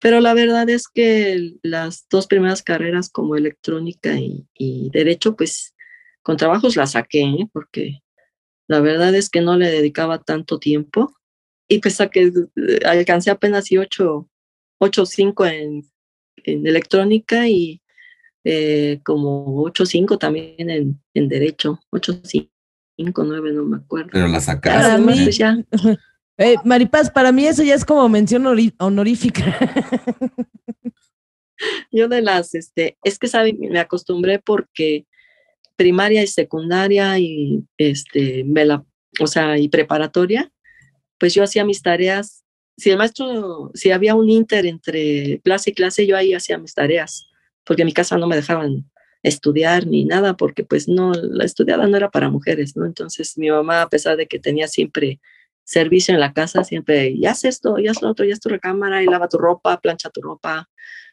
[0.00, 5.74] Pero la verdad es que las dos primeras carreras como electrónica y, derecho, pues
[6.20, 7.48] con trabajos las saqué, ¿eh?
[7.50, 8.02] porque
[8.66, 11.16] la verdad es que no le dedicaba tanto tiempo
[11.68, 12.30] y pues que
[12.84, 14.28] alcancé apenas y ocho,
[14.78, 15.90] 8.5 en,
[16.44, 17.80] en electrónica y
[18.44, 22.50] eh, como 8.5 también en, en derecho, 8.5,
[22.96, 24.10] 9, no me acuerdo.
[24.12, 24.82] Pero la sacaste.
[24.82, 25.56] Para mí, ya.
[26.40, 28.46] Eh, Maripaz, para mí eso ya es como mención
[28.78, 29.58] honorífica.
[31.90, 35.04] Yo de las, este, es que saben, me acostumbré porque
[35.74, 38.84] primaria y secundaria y este, me la,
[39.20, 40.52] o sea, y preparatoria,
[41.18, 42.44] pues yo hacía mis tareas.
[42.76, 46.74] Si el maestro, si había un inter entre clase y clase, yo ahí hacía mis
[46.74, 47.27] tareas,
[47.68, 48.90] porque en mi casa no me dejaban
[49.22, 52.86] estudiar ni nada, porque pues no, la estudiada no era para mujeres, ¿no?
[52.86, 55.20] Entonces mi mamá, a pesar de que tenía siempre
[55.64, 58.48] servicio en la casa, siempre, ya haz esto, ya haz lo otro, ya haz tu
[58.48, 60.70] recámara y lava tu ropa, plancha tu ropa.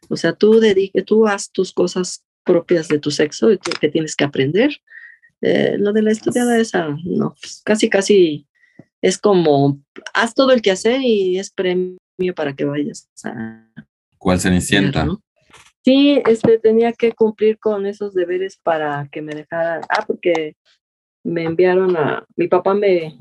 [0.07, 3.89] O sea, tú dedique, tú haz tus cosas propias de tu sexo y tú que
[3.89, 4.71] tienes que aprender.
[5.41, 8.47] Eh, lo de la estudiada esa, no, pues, casi, casi
[9.01, 9.81] es como,
[10.13, 11.97] haz todo el que hacer y es premio
[12.33, 13.67] para que vayas a...
[14.17, 15.05] ¿Cuál Cenicienta?
[15.85, 20.55] Sí, este, tenía que cumplir con esos deberes para que me dejaran, ah, porque
[21.23, 23.15] me enviaron a, mi papá me,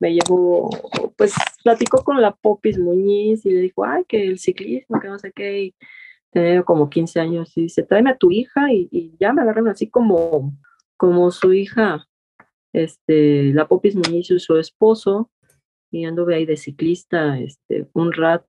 [0.00, 0.70] me llevó,
[1.16, 5.20] pues platicó con la Popis Muñiz y le dijo, ay, que el ciclismo, que no
[5.20, 5.74] sé qué, y
[6.32, 9.88] tenía como 15 años y dice, tráeme a tu hija y, ya me agarran así
[9.88, 10.52] como,
[10.96, 12.08] como su hija,
[12.72, 15.30] este, la Popis Muñiz y su esposo,
[15.92, 18.48] y anduve ahí de ciclista este, un rato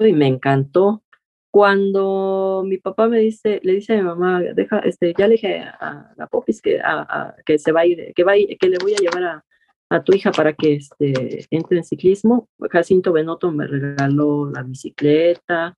[0.00, 1.04] y me encantó.
[1.50, 5.60] Cuando mi papá me dice, le dice a mi mamá, deja, este, ya le dije
[5.60, 8.98] a, la Popis que, a, se va a ir, que va que le voy a
[8.98, 9.44] llevar a,
[9.90, 12.48] a tu hija para que este, entre en ciclismo.
[12.70, 15.76] Jacinto Benoto me regaló la bicicleta,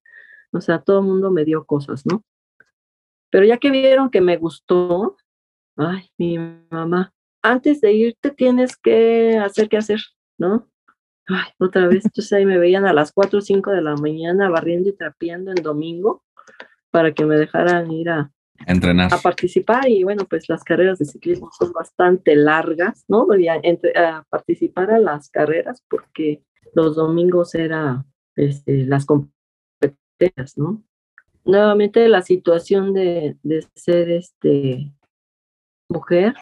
[0.53, 2.25] o sea, todo el mundo me dio cosas, ¿no?
[3.31, 5.17] Pero ya que vieron que me gustó,
[5.77, 6.39] ay, mi
[6.71, 10.01] mamá, antes de irte tienes que hacer qué hacer,
[10.39, 10.70] ¿no?
[11.29, 14.49] Ay, otra vez, entonces ahí me veían a las 4 o 5 de la mañana
[14.49, 16.23] barriendo y trapeando en domingo
[16.91, 18.33] para que me dejaran ir a,
[18.67, 19.15] entrenar.
[19.15, 23.27] A participar y bueno, pues las carreras de ciclismo son bastante largas, ¿no?
[23.27, 23.61] Voy a,
[23.97, 26.43] a participar a las carreras porque
[26.75, 28.05] los domingos era
[28.37, 29.41] este, las competencias
[30.57, 30.83] ¿no?
[31.45, 34.93] Nuevamente la situación de, de ser este
[35.89, 36.35] mujer,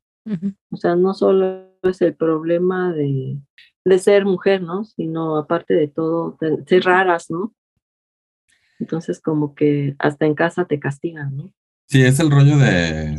[0.70, 3.38] o sea, no solo es el problema de,
[3.84, 4.84] de, ser mujer, ¿no?
[4.84, 7.54] Sino aparte de todo, de ser raras, ¿no?
[8.78, 11.52] Entonces como que hasta en casa te castigan, ¿no?
[11.86, 13.18] Sí, es el rollo de,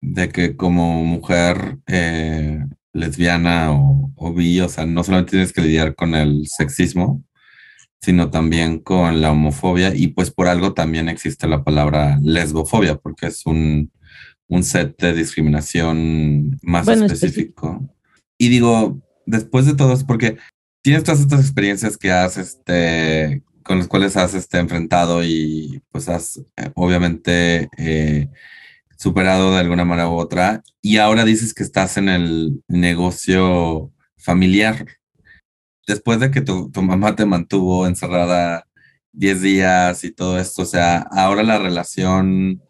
[0.00, 5.62] de que como mujer eh, lesbiana o, o bi, o sea, no solamente tienes que
[5.62, 7.24] lidiar con el sexismo,
[8.04, 13.28] sino también con la homofobia y pues por algo también existe la palabra lesbofobia, porque
[13.28, 13.90] es un,
[14.48, 17.80] un set de discriminación más específico.
[18.36, 20.36] Y digo, después de todo es porque
[20.82, 26.08] tienes todas estas experiencias que has, este, con las cuales has este, enfrentado y pues
[26.08, 28.28] has eh, obviamente eh,
[28.96, 34.86] superado de alguna manera u otra, y ahora dices que estás en el negocio familiar
[35.86, 38.66] después de que tu, mamá te mantuvo encerrada
[39.12, 42.62] 10 días y todo esto, o sea, ahora la relación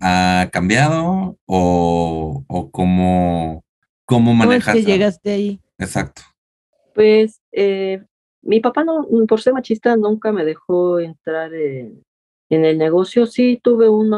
[0.00, 3.64] ha cambiado o, o cómo,
[4.04, 4.74] cómo manejas?
[4.74, 5.60] ¿Cómo que llegaste ahí?
[5.78, 6.22] Exacto.
[6.94, 8.04] Pues eh,
[8.42, 12.02] mi papá, no, por ser machista, nunca me dejó entrar en,
[12.50, 13.26] en el negocio.
[13.26, 14.12] Sí, tuve un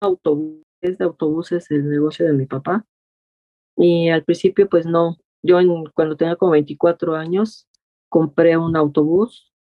[0.00, 2.84] autobús, de autobuses, el negocio de mi papá.
[3.76, 5.58] Y al principio, pues no, yo
[5.94, 7.66] cuando tenía como 24 años
[8.08, 9.52] compré un autobús,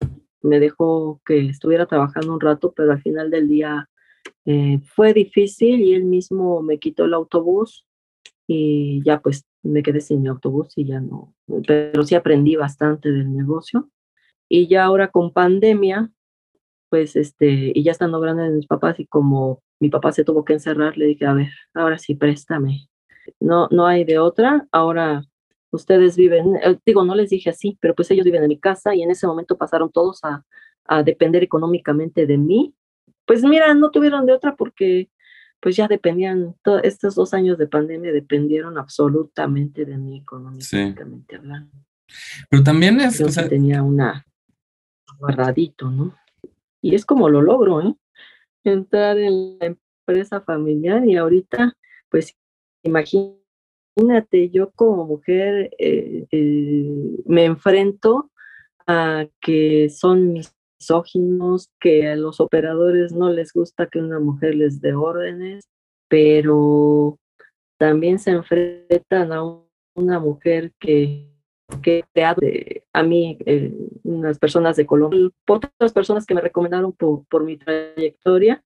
[0.41, 3.89] me dejó que estuviera trabajando un rato, pero al final del día
[4.45, 7.85] eh, fue difícil y él mismo me quitó el autobús
[8.47, 11.33] y ya pues me quedé sin mi autobús y ya no,
[11.67, 13.89] pero sí aprendí bastante del negocio.
[14.47, 16.11] Y ya ahora con pandemia,
[16.89, 20.45] pues este, y ya estando grande de mis papás y como mi papá se tuvo
[20.45, 22.87] que encerrar, le dije, a ver, ahora sí, préstame.
[23.39, 25.23] No, no hay de otra, ahora
[25.71, 28.95] ustedes viven, eh, digo, no les dije así, pero pues ellos viven en mi casa
[28.95, 30.45] y en ese momento pasaron todos a,
[30.85, 32.75] a depender económicamente de mí.
[33.25, 35.09] Pues mira, no tuvieron de otra porque
[35.59, 41.71] pues ya dependían, estos dos años de pandemia dependieron absolutamente de mí económicamente hablando.
[42.49, 43.19] Pero también es...
[43.19, 44.25] Yo o tenía una
[45.17, 46.15] guardadito, ¿no?
[46.81, 47.95] Y es como lo logro, ¿eh?
[48.63, 49.75] Entrar en la
[50.07, 51.73] empresa familiar y ahorita,
[52.09, 52.35] pues
[52.83, 58.31] imagínate yo como mujer eh, eh, me enfrento
[58.87, 60.41] a que son
[60.79, 65.67] misóginos, que a los operadores no les gusta que una mujer les dé órdenes,
[66.07, 67.17] pero
[67.77, 69.43] también se enfrentan a
[69.95, 71.35] una mujer que
[71.81, 72.03] que
[72.93, 77.57] a mí eh, unas personas de Colombia, otras personas que me recomendaron por, por mi
[77.57, 78.63] trayectoria,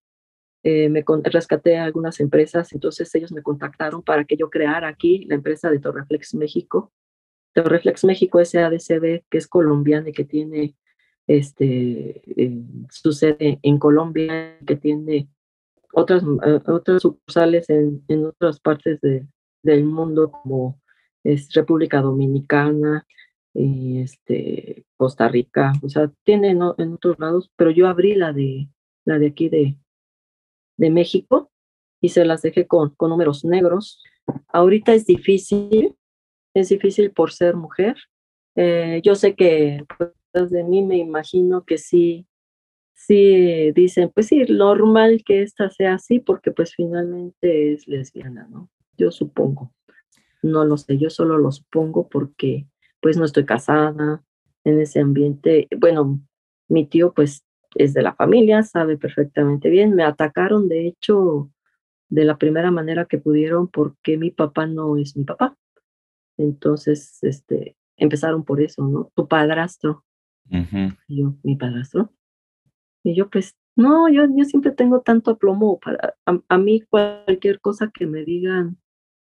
[0.63, 5.25] eh, me rescaté a algunas empresas, entonces ellos me contactaron para que yo creara aquí
[5.25, 6.91] la empresa de Torreflex México.
[7.53, 10.75] Torreflex México SADCB, que es colombiana y que tiene
[11.29, 15.29] este, eh, su sede en Colombia, que tiene
[15.93, 19.27] otras, eh, otras sucursales en, en otras partes de,
[19.61, 20.81] del mundo como
[21.23, 23.05] es República Dominicana,
[23.53, 28.67] este, Costa Rica, o sea, tiene en, en, otros lados, pero yo abrí la de,
[29.05, 29.77] la de aquí de,
[30.77, 31.51] de México
[32.01, 34.01] y se las dejé con, con números negros.
[34.47, 35.95] Ahorita es difícil,
[36.55, 37.97] es difícil por ser mujer.
[38.55, 42.27] Eh, yo sé que pues, de mí me imagino que sí,
[42.93, 48.69] sí dicen, pues sí, normal que esta sea así porque pues finalmente es lesbiana, ¿no?
[48.97, 49.73] Yo supongo.
[50.41, 52.67] No lo sé, yo solo lo supongo porque
[53.01, 54.23] pues no estoy casada
[54.63, 55.67] en ese ambiente.
[55.77, 56.19] Bueno,
[56.69, 57.43] mi tío pues
[57.75, 59.95] es de la familia, sabe perfectamente bien.
[59.95, 61.51] Me atacaron, de hecho,
[62.09, 65.55] de la primera manera que pudieron porque mi papá no es mi papá.
[66.37, 69.11] Entonces, este, empezaron por eso, ¿no?
[69.15, 70.03] Tu padrastro.
[71.07, 72.11] Yo, mi padrastro.
[73.03, 77.91] Y yo, pues, no, yo, yo siempre tengo tanto aplomo para, a, mí cualquier cosa
[77.93, 78.77] que me digan,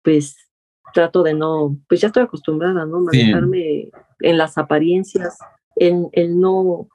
[0.03, 0.51] pues,
[0.93, 3.01] trato de no, pues ya estoy acostumbrada, ¿no?
[3.01, 5.39] Manejarme en las apariencias,
[5.75, 6.87] en el no,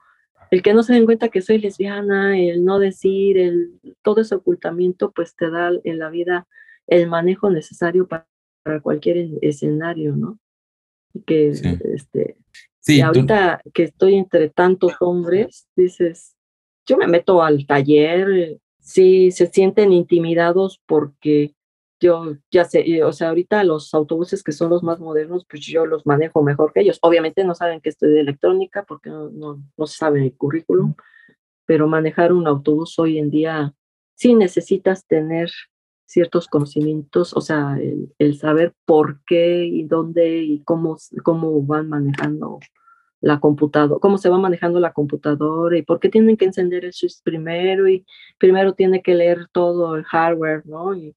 [0.51, 4.35] el que no se den cuenta que soy lesbiana, el no decir, el, todo ese
[4.35, 6.47] ocultamiento, pues te da en la vida
[6.87, 8.27] el manejo necesario para,
[8.63, 10.39] para cualquier escenario, ¿no?
[11.25, 12.37] Que, este,
[12.87, 16.35] y ahorita que estoy entre tantos hombres, dices,
[16.85, 21.53] yo me meto al taller, sí, se sienten intimidados porque
[21.99, 25.85] yo ya sé, o sea, ahorita los autobuses que son los más modernos, pues yo
[25.85, 26.97] los manejo mejor que ellos.
[27.01, 30.95] Obviamente no saben que estoy de electrónica porque no, no, no sabe el currículum,
[31.65, 33.73] pero manejar un autobús hoy en día
[34.15, 35.49] sí necesitas tener
[36.09, 41.87] ciertos conocimientos, o sea, el, el, saber por qué y dónde y cómo, cómo van
[41.87, 42.59] manejando
[43.21, 46.93] la computadora, cómo se va manejando la computadora y por qué tienen que encender el
[46.93, 48.07] switch primero y
[48.39, 50.95] primero tiene que leer todo el hardware, ¿no?
[50.95, 51.15] Y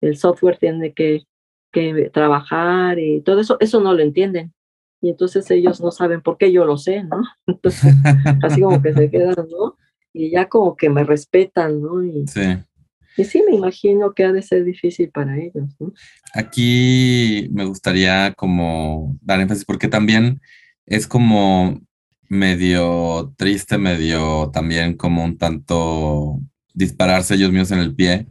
[0.00, 1.24] el software tiene que,
[1.72, 4.54] que trabajar y todo eso, eso no lo entienden.
[5.00, 7.24] Y entonces ellos no saben por qué yo lo sé, ¿no?
[7.48, 7.92] Entonces,
[8.40, 9.76] así como que se quedan, ¿no?
[10.12, 12.04] Y ya como que me respetan, ¿no?
[12.04, 12.40] Y, sí.
[13.16, 15.92] Y sí, me imagino que ha de ser difícil para ellos, ¿no?
[16.34, 20.40] Aquí me gustaría como dar énfasis porque también
[20.86, 21.80] es como
[22.28, 26.40] medio triste, medio también como un tanto
[26.74, 28.26] dispararse ellos mismos en el pie,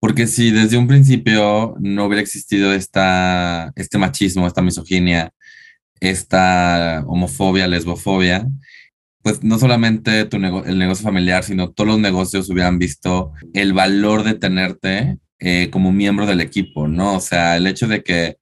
[0.00, 5.32] porque si desde un principio no hubiera existido esta, este machismo, esta misoginia,
[6.00, 8.48] esta homofobia, lesbofobia,
[9.22, 14.22] pues no solamente tu el negocio familiar, sino todos los negocios hubieran visto el valor
[14.22, 17.16] de tenerte eh, como miembro del equipo, ¿no?
[17.16, 18.38] O sea, el hecho de que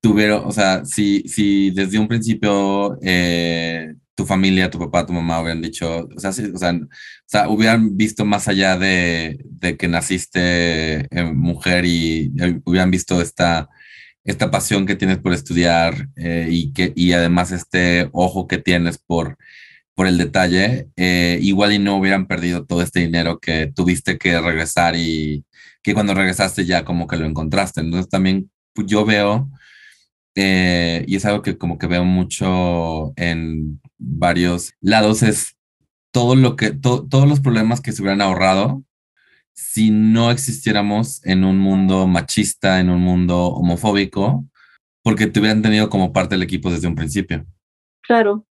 [0.00, 5.40] tuvieron, o sea, si, si desde un principio eh, tu familia, tu papá, tu mamá
[5.40, 6.58] hubieran dicho, o sea, o
[7.26, 12.32] sea, hubieran visto más allá de, de que naciste eh, mujer y
[12.64, 13.68] hubieran visto esta,
[14.24, 19.38] esta pasión que tienes por estudiar y, que, y además este ojo que tienes por,
[20.00, 20.88] por el detalle,
[21.42, 25.44] igual y no hubieran perdido todo este dinero que tuviste que regresar y
[25.82, 27.82] que cuando regresaste ya como que lo encontraste.
[27.82, 29.50] Entonces también pues, yo veo
[30.34, 35.58] eh, y es algo que como que veo mucho en varios lados, es
[36.12, 38.82] todo lo que, todos los problemas que se hubieran ahorrado
[39.52, 44.46] si no existiéramos en un mundo machista, en un mundo homofóbico,
[45.02, 47.44] porque te hubieran tenido como parte del equipo desde un principio.
[48.00, 48.46] Claro.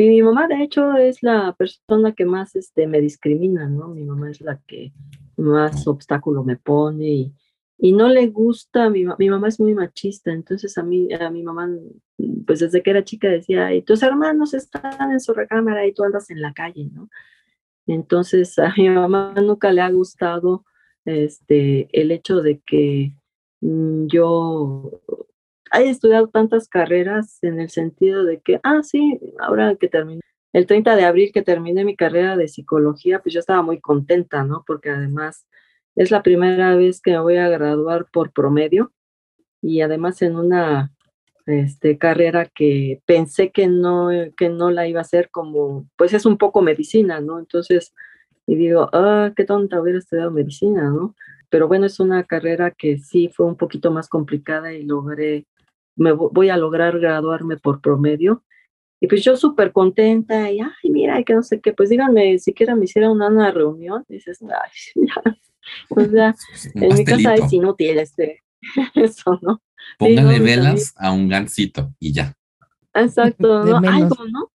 [0.00, 3.88] Y mi mamá, de hecho, es la persona que más este, me discrimina, ¿no?
[3.88, 4.94] Mi mamá es la que
[5.36, 7.34] más obstáculo me pone y,
[7.76, 11.42] y no le gusta, mi, mi mamá es muy machista, entonces a mí, a mi
[11.42, 11.68] mamá,
[12.46, 16.02] pues desde que era chica decía, y tus hermanos están en su recámara y tú
[16.02, 17.10] andas en la calle, ¿no?
[17.86, 20.64] Entonces a mi mamá nunca le ha gustado
[21.04, 23.12] este, el hecho de que
[23.60, 25.02] mm, yo
[25.70, 30.20] haya estudiado tantas carreras en el sentido de que, ah, sí, ahora que terminé,
[30.52, 34.44] el 30 de abril que terminé mi carrera de psicología, pues yo estaba muy contenta,
[34.44, 34.64] ¿no?
[34.66, 35.46] Porque además
[35.94, 38.92] es la primera vez que me voy a graduar por promedio
[39.62, 40.92] y además en una
[41.46, 46.26] este, carrera que pensé que no, que no la iba a hacer como, pues es
[46.26, 47.38] un poco medicina, ¿no?
[47.38, 47.94] Entonces,
[48.46, 51.14] y digo, ah, qué tonta hubiera estudiado medicina, ¿no?
[51.50, 55.46] Pero bueno, es una carrera que sí fue un poquito más complicada y logré,
[56.00, 58.42] me voy a lograr graduarme por promedio.
[59.00, 62.74] Y pues yo súper contenta y, ay, mira, que no sé qué, pues díganme, siquiera
[62.74, 64.70] me hiciera una, una reunión, dices, ay,
[65.06, 65.36] ya,
[65.88, 66.34] o sea,
[66.74, 68.42] en mi casa es inútil este,
[68.94, 69.62] eso, ¿no?
[69.98, 72.34] Póngale velas a un gansito y ya.
[72.92, 73.76] Exacto, ¿no?
[73.88, 74.50] Algo, ¿no?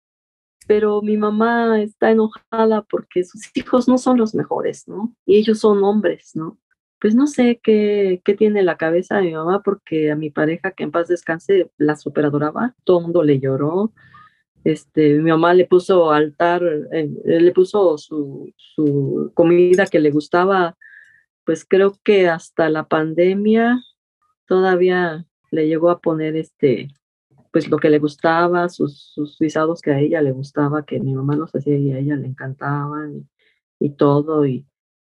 [0.68, 5.14] pero mi mamá está enojada porque sus hijos no son los mejores, ¿no?
[5.26, 6.58] Y ellos son hombres, ¿no?
[7.06, 10.82] Pues no sé qué, tiene la cabeza de mi mamá porque a mi pareja, que
[10.84, 13.94] en paz descanse, la superadoraba, todo mundo le lloró,
[14.64, 20.80] este, mi mamá le puso altar, eh, le puso su, su, comida que le gustaba,
[21.44, 23.84] pues creo que hasta la pandemia
[24.48, 26.88] todavía le llegó a poner este,
[27.54, 31.14] pues lo que le gustaba, sus, sus guisados que a ella le gustaba, que mi
[31.14, 33.28] mamá los hacía y a ella le encantaban
[33.80, 34.66] y, y todo, y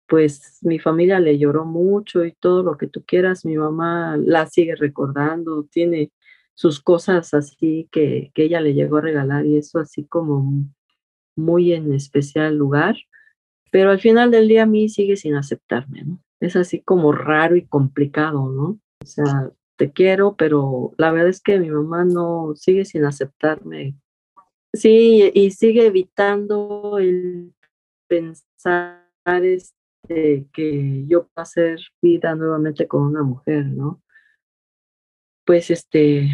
[0.09, 4.47] pues mi familia le lloró mucho y todo lo que tú quieras, mi mamá la
[4.47, 6.11] sigue recordando, tiene
[6.55, 10.65] sus cosas así que, que ella le llegó a regalar y eso así como
[11.37, 12.97] muy en especial lugar,
[13.71, 16.21] pero al final del día a mí sigue sin aceptarme, ¿no?
[16.41, 18.81] Es así como raro y complicado, ¿no?
[19.03, 23.95] O sea, te quiero, pero la verdad es que mi mamá no sigue sin aceptarme.
[24.73, 27.55] Sí, y sigue evitando el
[28.09, 29.05] pensar
[30.07, 34.03] que yo pueda hacer vida nuevamente con una mujer, ¿no?
[35.45, 36.29] Pues este,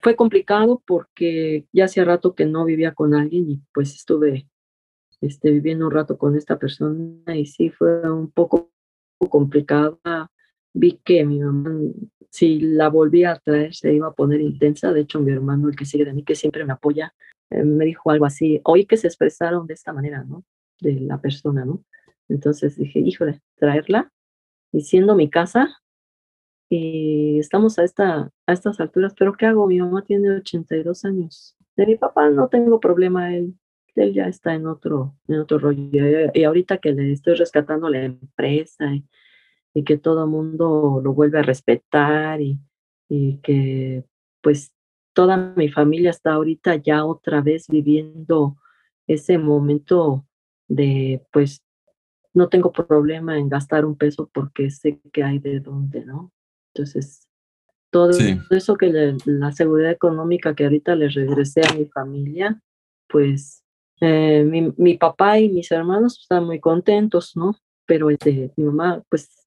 [0.00, 4.48] fue complicado porque ya hacía rato que no vivía con alguien y pues estuve
[5.20, 8.72] este, viviendo un rato con esta persona y sí fue un poco
[9.30, 10.30] complicada.
[10.74, 11.70] Vi que mi mamá,
[12.30, 14.92] si la volvía a traer, se iba a poner intensa.
[14.92, 17.14] De hecho, mi hermano, el que sigue de mí, que siempre me apoya,
[17.50, 18.60] eh, me dijo algo así.
[18.64, 20.44] Oí que se expresaron de esta manera, ¿no?
[20.80, 21.84] De la persona, ¿no?
[22.32, 24.10] Entonces dije, híjole, traerla
[24.72, 25.82] y siendo mi casa,
[26.74, 29.66] y estamos a, esta, a estas alturas, pero ¿qué hago?
[29.66, 31.54] Mi mamá tiene 82 años.
[31.76, 33.54] De mi papá no tengo problema, él,
[33.94, 36.30] él ya está en otro, en otro rollo.
[36.32, 41.40] Y ahorita que le estoy rescatando la empresa y, que todo el mundo lo vuelve
[41.40, 42.58] a respetar y,
[43.06, 44.04] y que
[44.40, 44.74] pues
[45.12, 48.56] toda mi familia está ahorita ya otra vez viviendo
[49.06, 50.26] ese momento
[50.68, 51.62] de pues
[52.34, 56.32] no tengo problema en gastar un peso porque sé que hay de dónde, ¿no?
[56.74, 57.28] Entonces,
[57.90, 58.10] todo
[58.50, 62.58] eso que la seguridad económica que ahorita le regresé a mi familia,
[63.06, 63.62] pues
[64.00, 67.54] eh, mi, mi, papá y mis hermanos están muy contentos, ¿no?
[67.84, 69.46] Pero este, mi mamá, pues,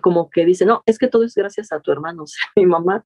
[0.00, 2.22] como que dice, no, es que todo es gracias a tu hermano.
[2.24, 3.04] O sea, mi mamá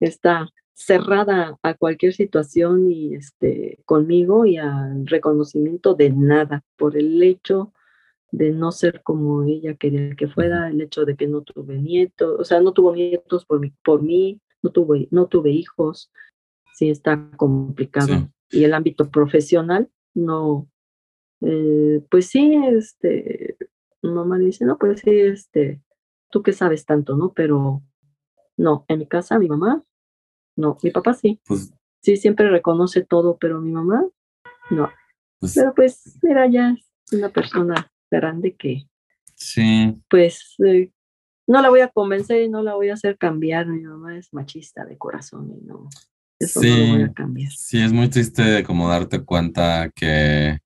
[0.00, 7.22] está cerrada a cualquier situación y este conmigo y al reconocimiento de nada por el
[7.22, 7.72] hecho
[8.32, 12.40] de no ser como ella quería que fuera, el hecho de que no tuve nietos,
[12.40, 16.10] o sea, no tuvo nietos por mí, por mí no, tuve, no tuve hijos,
[16.72, 18.30] sí está complicado.
[18.50, 20.66] Y el ámbito profesional, no,
[21.42, 23.56] eh, pues sí, este,
[24.00, 25.82] mamá dice, no, pues sí, este,
[26.30, 27.34] tú que sabes tanto, ¿no?
[27.34, 27.82] Pero
[28.56, 29.84] no, en mi casa, mi mamá,
[30.56, 31.38] no, mi papá sí.
[31.46, 34.06] Pues sí, siempre reconoce todo, pero mi mamá,
[34.70, 34.90] no.
[35.38, 38.84] Pues pero pues, mira, ya es una persona grande que,
[39.34, 39.96] sí.
[40.08, 40.90] pues, eh,
[41.46, 43.66] no la voy a convencer y no la voy a hacer cambiar.
[43.66, 45.88] Mi mamá es machista de corazón y no,
[46.38, 47.52] eso no lo voy a cambiar.
[47.52, 50.58] Sí, es muy triste como darte cuenta que,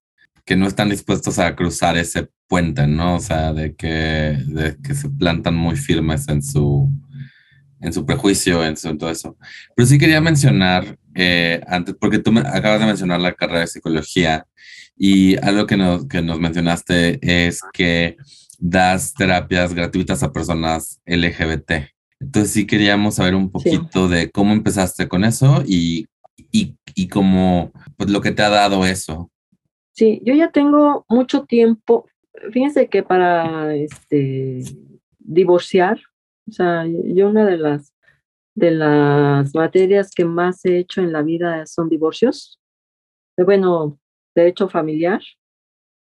[0.45, 3.17] que no están dispuestos a cruzar ese puente, ¿no?
[3.17, 6.91] O sea, de que, de que se plantan muy firmes en su,
[7.81, 9.37] en su prejuicio, en, su, todo eso.
[9.75, 13.67] Pero sí quería mencionar, eh, antes, porque tú me acabas de mencionar la carrera de
[13.67, 14.47] psicología
[14.97, 18.17] y algo que nos, que nos mencionaste es que
[18.59, 21.73] das terapias gratuitas a personas LGBT.
[22.19, 26.07] Entonces sí queríamos saber un poquito de cómo empezaste con eso y,
[26.51, 29.31] y, y cómo, pues lo que te ha dado eso.
[29.93, 32.07] Sí, yo ya tengo mucho tiempo.
[32.53, 34.63] Fíjense que para este,
[35.19, 35.99] divorciar,
[36.49, 37.93] o sea, yo una de las,
[38.55, 42.59] de las materias que más he hecho en la vida son divorcios.
[43.37, 43.99] Bueno,
[44.37, 45.21] derecho familiar.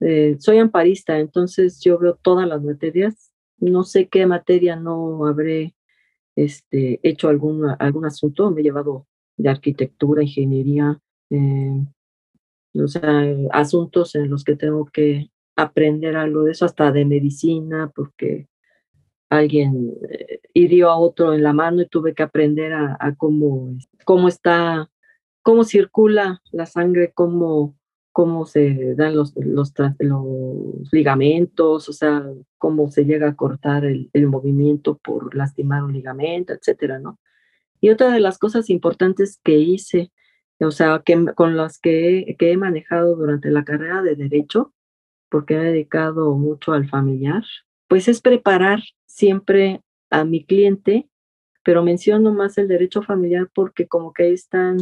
[0.01, 3.32] Eh, soy amparista, entonces yo veo todas las materias.
[3.59, 5.74] No sé qué materia no habré
[6.37, 8.51] este, hecho algún, algún asunto.
[8.51, 9.07] Me he llevado
[9.37, 11.85] de arquitectura, ingeniería, eh,
[12.74, 17.91] o sea, asuntos en los que tengo que aprender algo de eso, hasta de medicina,
[17.95, 18.49] porque
[19.30, 23.76] alguien eh, hirió a otro en la mano y tuve que aprender a, a cómo,
[24.05, 24.91] cómo está,
[25.43, 27.76] cómo circula la sangre, cómo
[28.15, 32.25] cómo se dan los, los, los, ligamentos, o sea,
[32.59, 37.19] cómo se llega a cortar el, el, movimiento por lastimar un ligamento, etcétera, ¿no?
[37.81, 40.12] Y otra de las cosas importantes que hice,
[40.61, 44.73] o sea, que, con las que, que he manejado durante la carrera de Derecho,
[45.29, 47.43] porque he dedicado mucho al familiar,
[47.89, 51.09] pues es preparar siempre a mi cliente,
[51.65, 54.77] pero menciono más el derecho familiar porque como que ahí están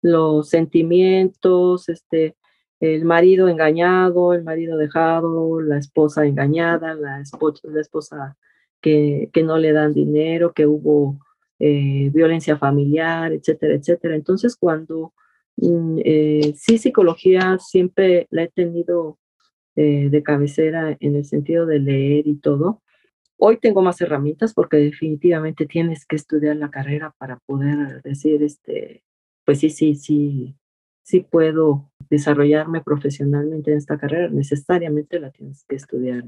[0.00, 2.36] los sentimientos, este,
[2.80, 8.36] el marido engañado, el marido dejado, la esposa engañada, la esposa, la esposa
[8.80, 11.18] que, que no le dan dinero, que hubo
[11.60, 14.14] eh, violencia familiar, etcétera, etcétera.
[14.14, 15.12] Entonces, cuando
[15.56, 19.18] mm, eh, sí psicología siempre la he tenido
[19.76, 22.82] eh, de cabecera en el sentido de leer y todo,
[23.36, 29.02] hoy tengo más herramientas porque definitivamente tienes que estudiar la carrera para poder decir, este,
[29.44, 30.56] pues sí, sí, sí,
[31.08, 36.24] sí puedo desarrollarme profesionalmente en esta carrera, necesariamente la tienes que estudiar.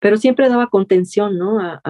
[0.00, 1.60] Pero siempre daba contención, ¿no?
[1.60, 1.80] A,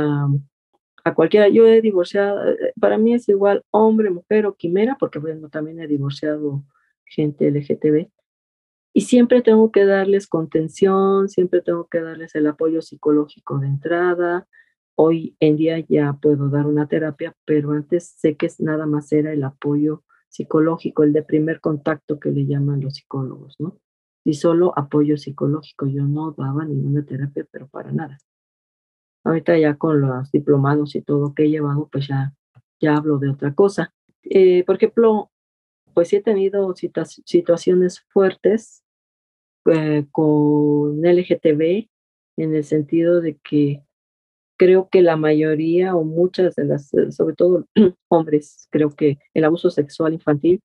[1.04, 1.48] a, cualquiera.
[1.48, 5.80] Yo he divorciado, eh, para mí es igual hombre, mujer o quimera, porque bueno, también
[5.80, 6.62] he divorciado
[7.06, 8.10] gente LGTB.
[8.92, 14.46] Y siempre tengo que darles contención, siempre tengo que darles el apoyo psicológico de entrada.
[14.96, 19.32] Hoy en día ya puedo dar una terapia, pero antes sé que nada más era
[19.32, 20.02] el apoyo
[20.32, 23.78] psicológico, el de primer contacto que le llaman los psicólogos, ¿no?
[24.24, 28.18] Y solo apoyo psicológico, yo no daba ninguna terapia, pero para nada.
[29.24, 32.34] Ahorita ya con los diplomados y todo que he llevado, pues ya,
[32.80, 33.92] ya hablo de otra cosa.
[34.22, 35.30] Eh, por ejemplo,
[35.92, 38.82] pues sí he tenido situaciones fuertes
[39.66, 41.88] eh, con LGTB
[42.38, 43.84] en el sentido de que
[44.62, 47.66] creo que la mayoría o muchas de las, eh, sobre todo
[48.08, 50.60] hombres, creo que el abuso sexual infantil,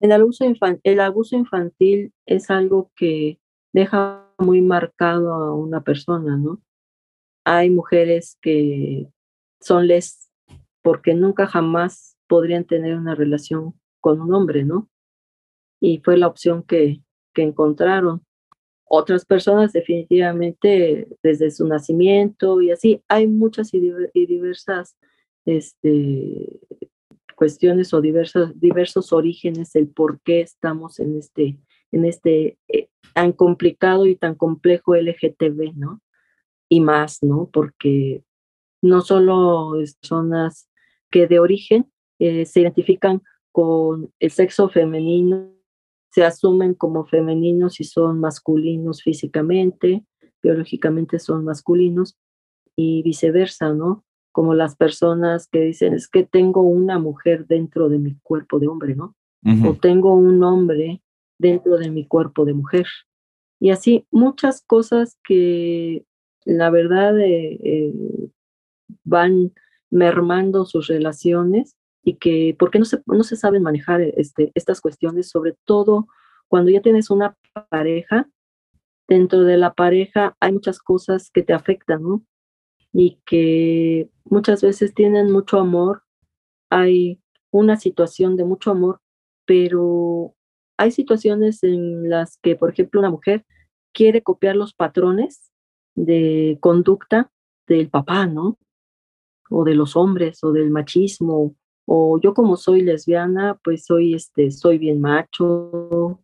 [0.00, 0.44] el abuso,
[0.82, 3.38] el abuso infantil es algo que
[3.72, 6.60] deja muy marcado a una persona, ¿no?
[7.44, 9.06] Hay mujeres que
[9.60, 10.28] son les
[10.82, 14.88] porque nunca jamás podrían tener una relación con un hombre, ¿no?
[15.80, 17.00] Y fue la opción que,
[17.32, 18.26] que encontraron
[18.94, 23.02] otras personas definitivamente desde su nacimiento y así.
[23.08, 23.80] Hay muchas y,
[24.26, 24.96] diversas
[25.44, 26.60] este,
[27.36, 31.58] cuestiones o diversos, diversos orígenes del por qué estamos en este,
[31.92, 36.00] en este eh, tan complicado y tan complejo LGTB, ¿no?
[36.68, 37.50] Y más, ¿no?
[37.52, 38.22] Porque
[38.82, 40.68] no solo personas
[41.10, 43.22] que de origen eh, se identifican
[43.52, 45.53] con el sexo femenino
[46.14, 50.04] se asumen como femeninos y son masculinos físicamente,
[50.40, 52.16] biológicamente son masculinos
[52.76, 54.04] y viceversa, ¿no?
[54.30, 58.68] Como las personas que dicen, es que tengo una mujer dentro de mi cuerpo de
[58.68, 59.16] hombre, ¿no?
[59.66, 61.02] O tengo un hombre
[61.36, 62.86] dentro de mi cuerpo de mujer.
[63.60, 66.06] Y así muchas cosas que
[66.44, 67.92] la verdad eh, eh,
[69.02, 69.52] van
[69.90, 74.80] mermando sus relaciones y que por qué no se, no se saben manejar este, estas
[74.80, 76.06] cuestiones, sobre todo
[76.48, 77.36] cuando ya tienes una
[77.70, 78.28] pareja,
[79.08, 82.22] dentro de la pareja hay muchas cosas que te afectan, ¿no?
[82.92, 86.02] Y que muchas veces tienen mucho amor,
[86.70, 89.00] hay una situación de mucho amor,
[89.46, 90.34] pero
[90.76, 93.44] hay situaciones en las que, por ejemplo, una mujer
[93.92, 95.50] quiere copiar los patrones
[95.94, 97.30] de conducta
[97.66, 98.58] del papá, ¿no?
[99.50, 101.54] O de los hombres, o del machismo,
[101.86, 106.20] o yo como soy lesbiana, pues soy este, soy bien macho,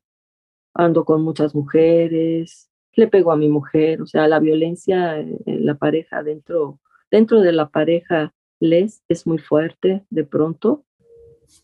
[0.75, 5.77] ando con muchas mujeres, le pego a mi mujer, o sea, la violencia en la
[5.77, 6.81] pareja dentro,
[7.11, 10.85] dentro de la pareja les es muy fuerte de pronto.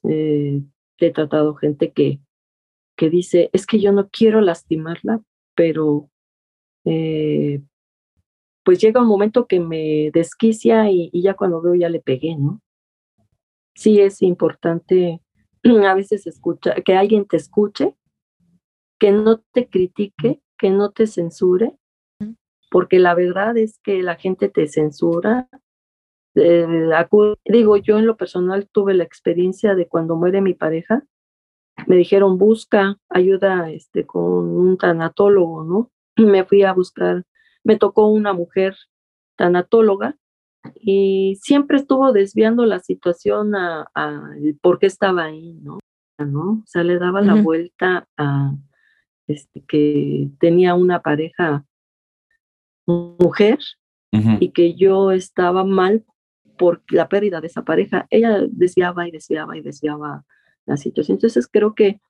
[0.09, 0.63] Eh,
[0.99, 2.21] he tratado gente que,
[2.97, 5.23] que dice, es que yo no quiero lastimarla,
[5.55, 6.11] pero
[6.85, 7.63] eh,
[8.65, 12.37] pues llega un momento que me desquicia y, y, ya cuando veo ya le pegué,
[12.37, 12.61] ¿no?
[13.77, 15.21] Sí es importante
[15.87, 17.95] a veces escucha, que alguien te escuche,
[18.99, 21.77] que no te critique, que no te censure,
[22.71, 25.49] porque la verdad es que la gente te censura.
[26.35, 26.67] Eh,
[27.45, 31.05] digo, yo en lo personal tuve la experiencia de cuando muere mi pareja,
[31.87, 35.91] me dijeron busca ayuda este, con un tanatólogo, ¿no?
[36.17, 37.25] Me fui a buscar,
[37.63, 38.75] me tocó una mujer
[39.37, 40.17] tanatóloga
[40.75, 43.91] y siempre estuvo desviando la situación a,
[44.61, 45.79] por qué estaba ahí, ¿no?
[46.19, 46.51] ¿no?
[46.51, 48.55] O sea, le daba la vuelta a
[49.27, 51.65] este, que tenía una pareja
[52.87, 53.59] mujer
[54.41, 56.05] y que yo estaba mal
[56.57, 58.07] por la pérdida de esa pareja.
[58.09, 60.25] Ella desviaba y desviaba y desviaba
[60.65, 61.17] la situación.
[61.17, 62.01] Entonces creo que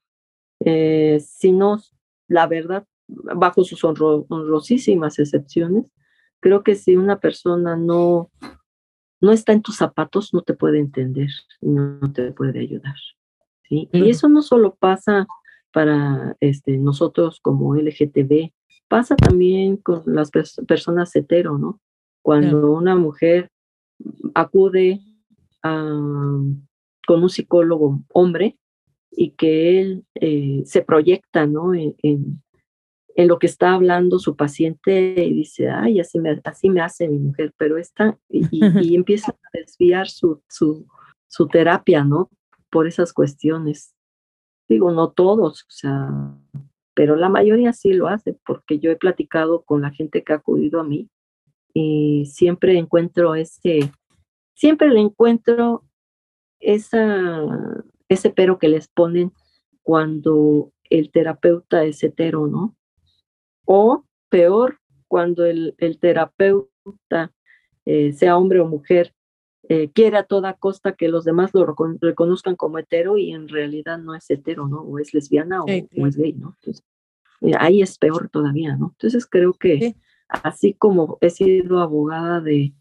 [0.65, 1.81] eh, si no,
[2.29, 5.93] la verdad, bajo sus honrosísimas excepciones,
[6.47, 8.31] Creo que si una persona no,
[9.21, 11.29] no está en tus zapatos, no te puede entender,
[11.61, 12.95] no te puede ayudar.
[13.69, 13.89] ¿sí?
[13.91, 15.27] Y eso no solo pasa
[15.73, 18.53] para este, nosotros como LGTB,
[18.87, 21.81] pasa también con las personas hetero, ¿no?
[22.23, 23.51] Cuando una mujer
[24.33, 25.01] acude
[25.65, 25.83] a,
[27.09, 28.57] con un psicólogo hombre
[29.11, 31.75] y que él eh, se proyecta, ¿no?
[31.75, 32.41] En, en,
[33.25, 37.19] lo que está hablando su paciente y dice, ay, así me, así me hace mi
[37.19, 40.87] mujer, pero está, y, y, empieza a desviar su, su,
[41.27, 42.31] su terapia, ¿no?
[42.71, 43.95] Por esas cuestiones.
[44.69, 46.11] Digo, no todos, o sea,
[46.95, 50.37] pero la mayoría sí lo hace, porque yo he platicado con la gente que ha
[50.37, 51.09] acudido a mí
[51.73, 53.93] y siempre encuentro ese,
[54.55, 55.85] siempre le encuentro
[56.59, 57.43] esa,
[58.09, 59.33] ese pero que les ponen
[59.83, 62.76] cuando el terapeuta es hetero, ¿no?
[63.67, 67.33] O peor, cuando el, el terapeuta,
[67.85, 69.15] eh, sea hombre o mujer,
[69.69, 71.67] eh, quiere a toda costa que los demás lo
[72.01, 74.81] reconozcan como hetero y en realidad no es hetero, ¿no?
[74.81, 76.55] O es lesbiana o, es gay, ¿no?
[76.61, 76.85] Entonces,
[77.59, 78.93] ahí es peor todavía, ¿no?
[78.93, 79.97] Entonces creo que
[80.29, 82.75] así como he sido abogada de,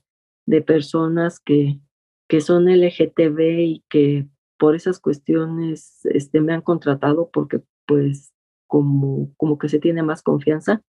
[0.46, 1.80] de personas que,
[2.28, 4.28] que son LGTB y que
[4.58, 8.32] por esas cuestiones este, me han contratado porque pues
[8.76, 10.84] como, como que se tiene más confianza.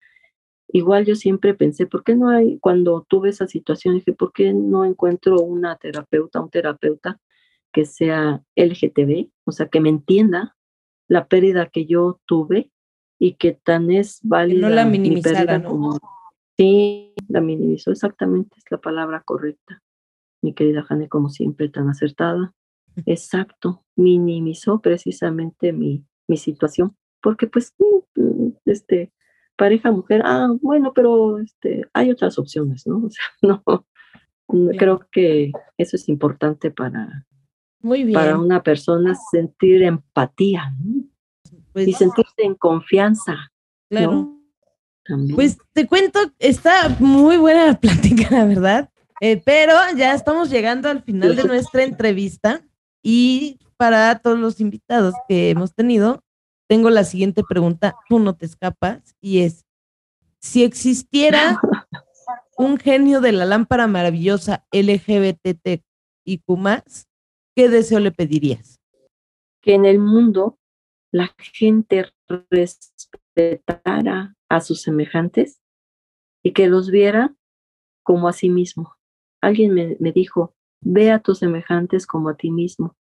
[0.68, 4.54] Igual yo siempre pensé, ¿por qué no hay, cuando tuve esa situación, dije, ¿por qué
[4.54, 7.20] no encuentro una terapeuta, un terapeuta
[7.74, 10.56] que sea LGTB, o sea, que me entienda
[11.08, 12.72] la pérdida que yo tuve
[13.18, 14.70] y que tan es válida.
[14.70, 15.98] no la minimizara, ¿no?
[16.56, 19.82] sí, la minimizó, exactamente, es la palabra correcta.
[20.42, 22.54] Mi querida Jane, como siempre, tan acertada.
[23.04, 27.72] Exacto, minimizó precisamente mi, mi situación, porque pues,
[28.14, 29.10] mm, este,
[29.56, 32.98] pareja mujer, ah, bueno, pero este, hay otras opciones, ¿no?
[33.06, 37.26] O sea, no, creo que eso es importante para,
[37.80, 38.12] Muy bien.
[38.12, 41.04] para una persona sentir empatía, ¿no?
[41.72, 43.50] Pues, y sentirse en confianza.
[43.88, 44.38] Claro.
[45.34, 50.90] Pues te cuento, está muy buena la plática, la verdad, eh, pero ya estamos llegando
[50.90, 52.62] al final de nuestra entrevista.
[53.02, 56.22] Y para todos los invitados que hemos tenido,
[56.66, 59.64] tengo la siguiente pregunta, tú no te escapas, y es,
[60.38, 61.60] si existiera
[62.56, 65.82] un genio de la lámpara maravillosa LGBT
[66.24, 67.08] y más,
[67.54, 68.80] ¿qué deseo le pedirías?
[69.60, 70.58] Que en el mundo
[71.10, 72.12] la gente
[72.50, 75.60] respetara a sus semejantes
[76.42, 77.34] y que los viera
[78.02, 78.96] como a sí mismo.
[79.40, 82.96] Alguien me, me dijo, ve a tus semejantes como a ti mismo,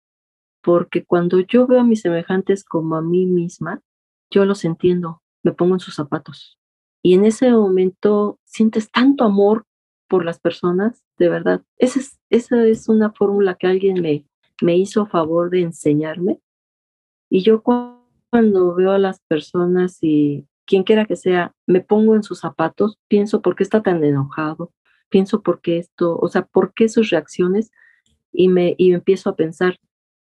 [0.62, 3.82] porque cuando yo veo a mis semejantes como a mí misma,
[4.30, 6.60] yo los entiendo, me pongo en sus zapatos.
[7.04, 9.66] Y en ese momento sientes tanto amor
[10.08, 11.64] por las personas, de verdad.
[11.78, 14.26] Esa es, esa es una fórmula que alguien me,
[14.62, 16.40] me hizo favor de enseñarme.
[17.30, 22.24] Y yo cuando veo a las personas y quien quiera que sea, me pongo en
[22.24, 24.72] sus zapatos, pienso por qué está tan enojado,
[25.10, 27.72] pienso por qué esto, o sea, por qué sus reacciones
[28.32, 29.78] y me y empiezo a pensar,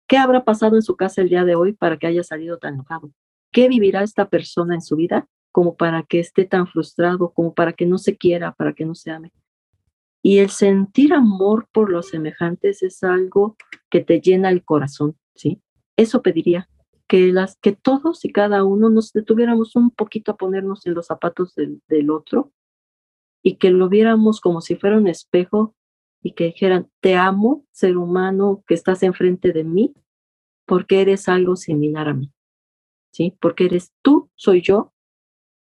[0.10, 2.74] ¿qué habrá pasado en su casa el día de hoy para que haya salido tan
[2.74, 3.12] enojado?
[3.51, 7.74] ¿Qué vivirá esta persona en su vida como para que esté tan frustrado, como para
[7.74, 9.32] que no se quiera, para que no se ame?
[10.22, 13.55] Y el sentir amor por los semejantes es algo
[13.89, 15.62] que te llena el corazón, ¿sí?
[15.95, 16.70] Eso pediría,
[17.07, 21.05] que, las, que todos y cada uno nos detuviéramos un poquito a ponernos en los
[21.05, 22.51] zapatos del, del otro
[23.43, 25.76] y que lo viéramos como si fuera un espejo
[26.22, 29.94] y que dijeran, te amo, ser humano que estás enfrente de mí,
[30.66, 32.32] porque eres algo similar a mí,
[33.12, 33.36] ¿sí?
[33.40, 34.94] Porque eres tú, soy yo,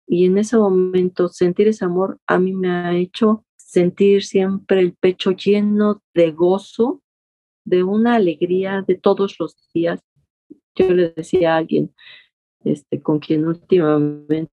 [0.07, 4.93] y en ese momento sentir ese amor a mí me ha hecho sentir siempre el
[4.93, 7.03] pecho lleno de gozo,
[7.65, 10.01] de una alegría de todos los días.
[10.73, 11.93] Yo le decía a alguien
[12.63, 14.49] este, con quien últimamente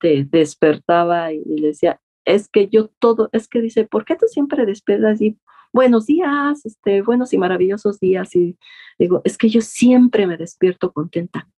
[0.00, 4.66] despertaba y le decía, es que yo todo, es que dice, ¿por qué tú siempre
[4.66, 5.38] despiertas y
[5.72, 8.34] buenos días, este, buenos y maravillosos días?
[8.36, 8.58] Y
[8.98, 11.48] digo, es que yo siempre me despierto contenta,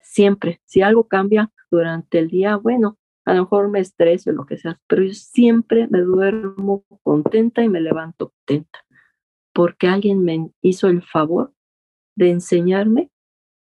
[0.00, 0.60] siempre.
[0.64, 4.58] Si algo cambia durante el día, bueno, a lo mejor me estreso o lo que
[4.58, 8.84] sea, pero yo siempre me duermo contenta y me levanto contenta,
[9.52, 11.52] porque alguien me hizo el favor
[12.16, 13.10] de enseñarme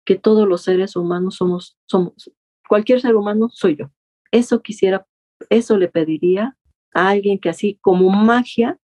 [0.06, 2.32] que todos los seres humanos somos, somos,
[2.68, 3.90] cualquier ser humano soy yo.
[4.32, 5.08] Eso quisiera
[5.50, 6.58] eso le pediría
[6.94, 8.78] a alguien que así como magia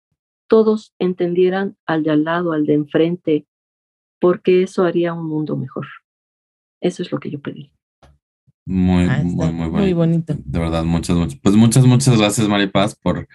[0.49, 3.47] todos entendieran al de al lado, al de enfrente,
[4.19, 5.87] porque eso haría un mundo mejor.
[6.81, 7.73] Eso es lo que yo pedí.
[8.65, 10.35] Muy, ah, muy, muy, muy bonito.
[10.37, 13.27] De verdad, muchas, muchas, pues muchas, muchas gracias, Maripaz, por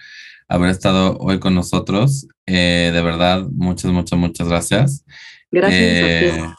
[0.48, 2.28] haber estado hoy con nosotros.
[2.46, 5.04] Eh, de verdad, muchas, muchas, muchas gracias.
[5.50, 6.54] Gracias eh,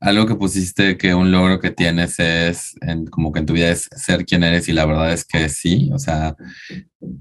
[0.00, 3.70] algo que pusiste que un logro que tienes es en, como que en tu vida
[3.70, 6.36] es ser quien eres y la verdad es que sí, o sea,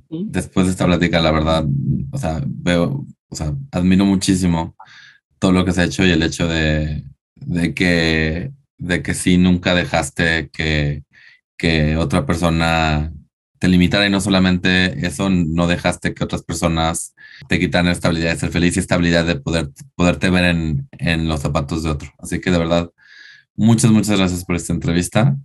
[0.09, 1.65] después de esta plática, la verdad,
[2.11, 4.76] o sea, veo, o sea, admiro muchísimo
[5.39, 7.03] todo lo que se ha hecho y el hecho de,
[7.36, 11.03] de que de que sí nunca dejaste que,
[11.57, 13.13] que otra persona
[13.66, 17.16] te limitara y no solamente eso, no dejaste que otras personas
[17.49, 21.39] te quitaran estabilidad de ser feliz y estabilidad de poder, poderte ver en, en los
[21.41, 22.07] zapatos de otro.
[22.20, 22.91] Así que de verdad,
[23.55, 25.36] muchas, muchas gracias por esta entrevista.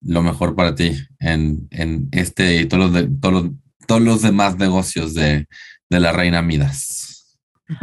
[0.00, 3.52] Lo mejor para ti en, en este y todos los, todos los,
[3.86, 5.46] todos los demás negocios de,
[5.88, 7.38] de la Reina Midas.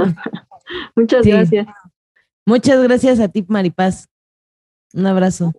[0.97, 1.31] Muchas Sí.
[1.31, 1.67] gracias.
[2.45, 4.07] Muchas gracias a ti, Maripaz.
[4.91, 5.53] Un abrazo.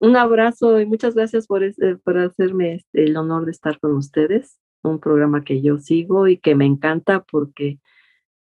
[0.00, 3.94] Un abrazo y muchas gracias por, este- por hacerme este- el honor de estar con
[3.94, 4.58] ustedes.
[4.82, 7.80] Un programa que yo sigo y que me encanta porque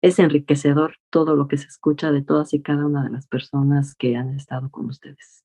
[0.02, 3.94] es enriquecedor todo lo que se escucha de todas y cada una de las personas
[3.96, 5.44] que han estado con ustedes.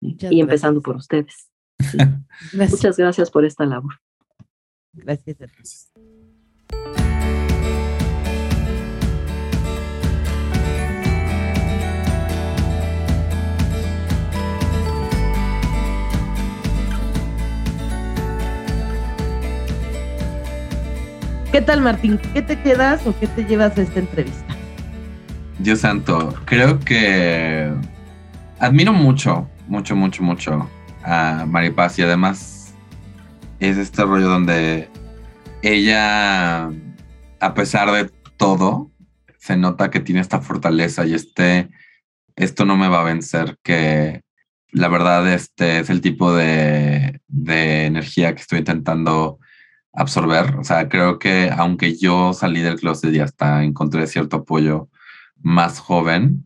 [0.00, 0.84] Sí, Y empezando gracias.
[0.84, 1.50] por ustedes.
[2.52, 2.70] Gracias.
[2.72, 3.94] Muchas gracias por esta labor.
[4.92, 7.03] Gracias a
[21.54, 22.18] ¿Qué tal, Martín?
[22.32, 24.56] ¿Qué te quedas o qué te llevas de esta entrevista?
[25.60, 27.72] Dios santo, creo que
[28.58, 30.68] admiro mucho, mucho, mucho, mucho
[31.04, 32.74] a Maripaz y además
[33.60, 34.88] es este rollo donde
[35.62, 36.72] ella,
[37.38, 38.90] a pesar de todo,
[39.38, 41.68] se nota que tiene esta fortaleza y este,
[42.34, 44.22] esto no me va a vencer, que
[44.72, 49.38] la verdad este es el tipo de, de energía que estoy intentando
[49.94, 50.56] absorber.
[50.56, 54.88] O sea, creo que aunque yo salí del closet y hasta encontré cierto apoyo
[55.42, 56.44] más joven,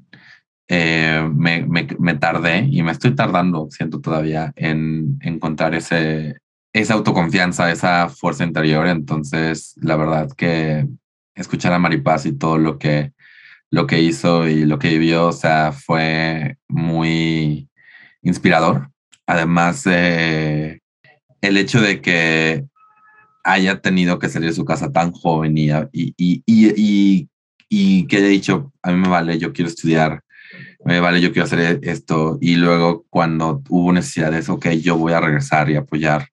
[0.69, 6.37] eh, me, me, tardé y me estoy tardando, siento todavía, en encontrar ese,
[6.75, 8.87] esa autoconfianza, esa fuerza interior.
[8.87, 10.87] Entonces, la verdad que
[11.35, 13.13] escuchar a Maripaz y todo lo que,
[13.71, 17.71] lo que hizo y lo que vivió, o sea, fue muy
[18.23, 18.91] inspirador.
[19.27, 20.81] Además, el
[21.41, 22.67] hecho de que
[23.49, 27.29] haya tenido que salir de su casa tan joven y, y, y, y,
[27.69, 30.23] y que haya dicho, a mí me vale, yo quiero estudiar,
[30.85, 32.39] me vale, yo quiero hacer esto.
[32.41, 36.29] Y luego cuando hubo necesidad de eso, ok, yo voy a regresar y apoyar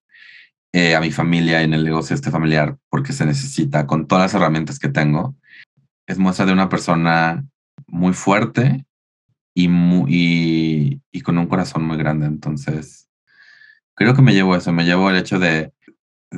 [0.74, 4.34] eh, a mi familia en el negocio este familiar porque se necesita con todas las
[4.34, 5.36] herramientas que tengo.
[6.08, 7.46] Es muestra de una persona
[7.88, 8.86] muy fuerte
[9.54, 12.26] y, muy, y, y con un corazón muy grande.
[12.26, 13.08] Entonces,
[13.96, 15.72] creo que me llevo eso, me llevo el hecho de,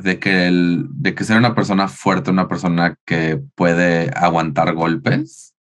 [0.03, 5.55] de que, el, de que ser una persona fuerte, una persona que puede aguantar golpes,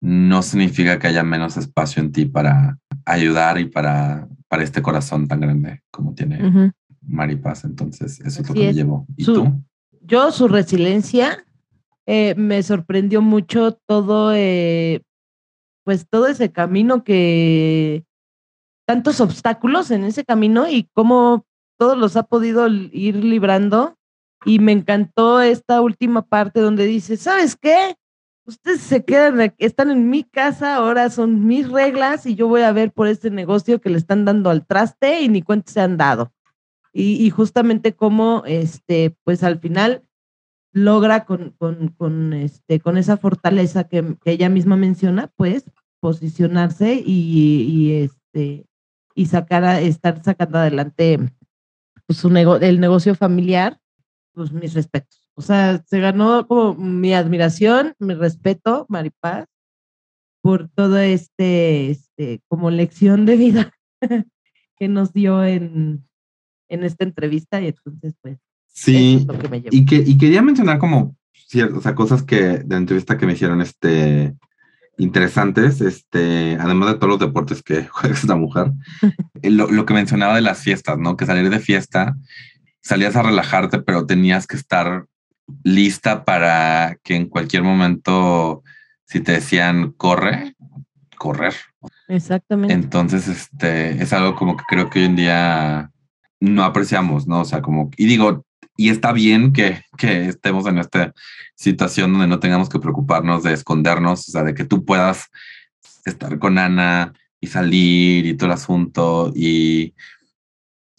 [0.00, 5.26] no significa que haya menos espacio en ti para ayudar y para, para este corazón
[5.26, 6.72] tan grande como tiene uh -huh.
[7.02, 7.64] Maripaz.
[7.64, 8.74] Entonces, eso es lo que es.
[8.74, 9.06] me llevo.
[9.16, 9.64] ¿Y su, tú?
[10.02, 11.44] Yo, su resiliencia,
[12.06, 15.02] eh, me sorprendió mucho todo, eh,
[15.84, 18.04] pues todo ese camino que,
[18.86, 21.44] tantos obstáculos en ese camino y cómo
[21.76, 23.96] todos los ha podido ir librando.
[24.44, 27.96] Y me encantó esta última parte donde dice, ¿sabes qué?
[28.44, 32.70] Ustedes se quedan, están en mi casa, ahora son mis reglas y yo voy a
[32.70, 35.96] ver por este negocio que le están dando al traste y ni cuenta se han
[35.96, 36.32] dado.
[36.92, 40.02] Y, justamente cómo, este, pues al final
[40.72, 45.64] logra con, con, con, este, con esa fortaleza que, que, ella misma menciona, pues
[46.00, 48.66] posicionarse y, y este,
[49.16, 51.18] y sacar a, estar sacando adelante
[52.06, 53.78] pues, su nego el negocio familiar,
[54.32, 55.28] pues mis respetos.
[55.34, 59.46] O sea, se ganó como mi admiración, mi respeto, Maripaz,
[60.40, 63.72] por todo este, este como lección de vida
[64.78, 66.06] que nos dio en,
[66.68, 69.70] en esta entrevista y entonces pues sí es lo que me llevo.
[69.74, 73.26] y que y quería mencionar como ciertas o sea, cosas que de la entrevista que
[73.26, 74.36] me hicieron este
[74.98, 78.72] interesantes, este, además de todos los deportes que juega esta mujer,
[79.42, 81.16] lo, lo, que mencionaba de las fiestas, ¿no?
[81.16, 82.16] Que salir de fiesta,
[82.80, 85.06] salías a relajarte, pero tenías que estar
[85.62, 88.62] lista para que en cualquier momento,
[89.04, 90.54] si te decían corre,
[91.16, 91.54] correr.
[92.08, 92.74] Exactamente.
[92.74, 95.90] Entonces, este, es algo como que creo que hoy en día
[96.40, 97.40] no apreciamos, ¿no?
[97.40, 98.45] O sea, como, y digo,
[98.76, 101.12] y está bien que, que estemos en esta
[101.54, 105.30] situación donde no tengamos que preocuparnos de escondernos, o sea, de que tú puedas
[106.04, 109.94] estar con Ana y salir y todo el asunto y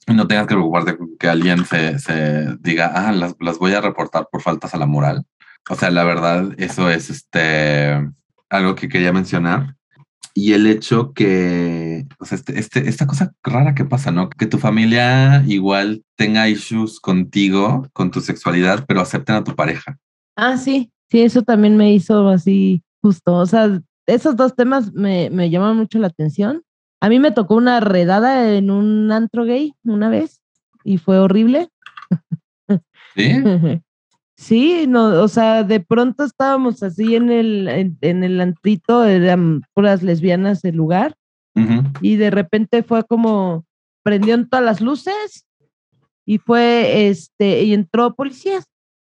[0.08, 4.28] no tengas que preocuparte que alguien se, se diga, ah, las, las, voy a reportar
[4.32, 5.26] por faltas a la moral.
[5.70, 8.10] O sea, la verdad, eso es este,
[8.50, 9.76] algo que quería mencionar.
[10.34, 14.30] Y el hecho que, o sea, este, este, esta cosa rara que pasa, ¿no?
[14.30, 19.98] Que tu familia igual tenga issues contigo, con tu sexualidad, pero acepten a tu pareja.
[20.36, 23.34] Ah, sí, sí, eso también me hizo así justo.
[23.34, 26.62] O sea, esos dos temas me, me llaman mucho la atención.
[27.02, 30.42] A mí me tocó una redada en un antro gay una vez
[30.84, 31.70] y fue horrible.
[33.16, 33.32] ¿Sí?
[34.38, 40.04] Sí, no, o sea, de pronto estábamos así en el, en, el antrito, eran puras
[40.04, 41.16] lesbianas el lugar,
[42.02, 43.66] y de repente fue como,
[44.04, 45.48] prendieron todas las luces
[46.24, 48.66] y fue, este, y entró policías.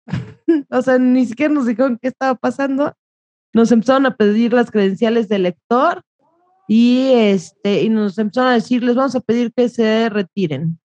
[0.70, 2.94] o sea, ni siquiera nos dijeron qué estaba pasando.
[3.52, 6.02] Nos empezaron a pedir las credenciales del lector
[6.68, 10.80] y, este, y nos empezaron a decir, les vamos a pedir que se retiren.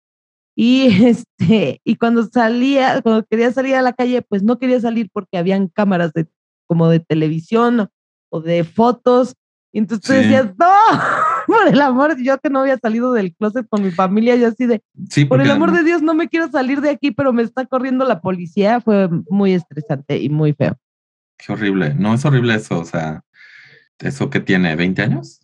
[0.55, 5.09] Y este, y cuando salía, cuando quería salir a la calle, pues no quería salir
[5.11, 6.27] porque habían cámaras de
[6.67, 7.89] como de televisión
[8.29, 9.35] o, de fotos.
[9.73, 10.67] Y entonces tú decías, no,
[11.47, 14.65] por el amor, yo que no había salido del closet con mi familia, yo así
[14.65, 14.81] de,
[15.27, 18.05] por el amor de Dios, no me quiero salir de aquí, pero me está corriendo
[18.05, 18.81] la policía.
[18.81, 20.77] Fue muy estresante y muy feo.
[21.37, 21.93] Qué horrible.
[21.93, 23.23] No es horrible eso, o sea,
[23.99, 25.39] eso que tiene 20 años.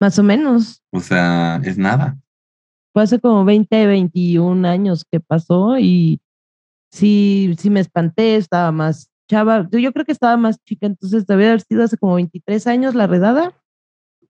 [0.00, 0.82] Más o menos.
[0.90, 2.18] O sea, es nada
[2.96, 6.18] fue hace como 20, 21 años que pasó y
[6.90, 11.46] sí, sí me espanté, estaba más chava, yo creo que estaba más chica, entonces debe
[11.46, 13.54] haber sido hace como 23 años la redada,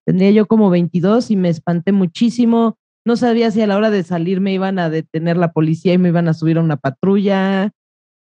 [0.05, 4.03] tendría yo como 22 y me espanté muchísimo, no sabía si a la hora de
[4.03, 7.71] salir me iban a detener la policía y me iban a subir a una patrulla,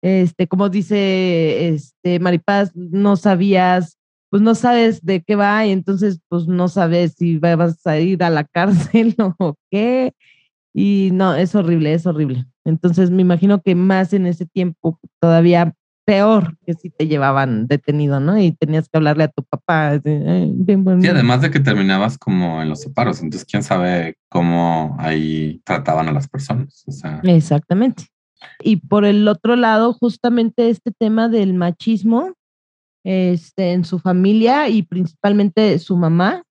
[0.01, 3.99] este, como dice este Maripaz, no sabías,
[4.31, 8.23] pues no sabes de qué va y entonces pues no sabes si vas a ir
[8.23, 10.15] a la cárcel o qué.
[10.73, 12.47] Y no, es horrible, es horrible.
[12.65, 18.21] Entonces me imagino que más en ese tiempo todavía peor que si te llevaban detenido,
[18.21, 18.37] ¿no?
[18.39, 20.01] Y tenías que hablarle a tu papá.
[20.03, 26.09] Sí, además de que terminabas como en los separos, entonces quién sabe cómo ahí trataban
[26.09, 26.85] a las personas.
[27.23, 28.07] Exactamente.
[28.63, 32.33] Y por el otro lado, justamente este tema del machismo
[33.05, 36.43] este, en su familia y principalmente su mamá.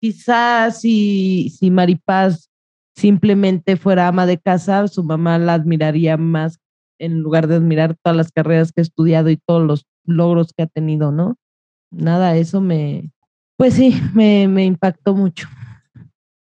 [0.00, 2.50] Quizás si, si Maripaz
[2.96, 6.58] simplemente fuera ama de casa, su mamá la admiraría más
[6.98, 10.62] en lugar de admirar todas las carreras que ha estudiado y todos los logros que
[10.62, 11.36] ha tenido, ¿no?
[11.90, 13.12] Nada, eso me,
[13.56, 15.48] pues sí, me, me impactó mucho.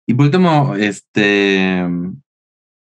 [0.05, 1.87] Y por último, este,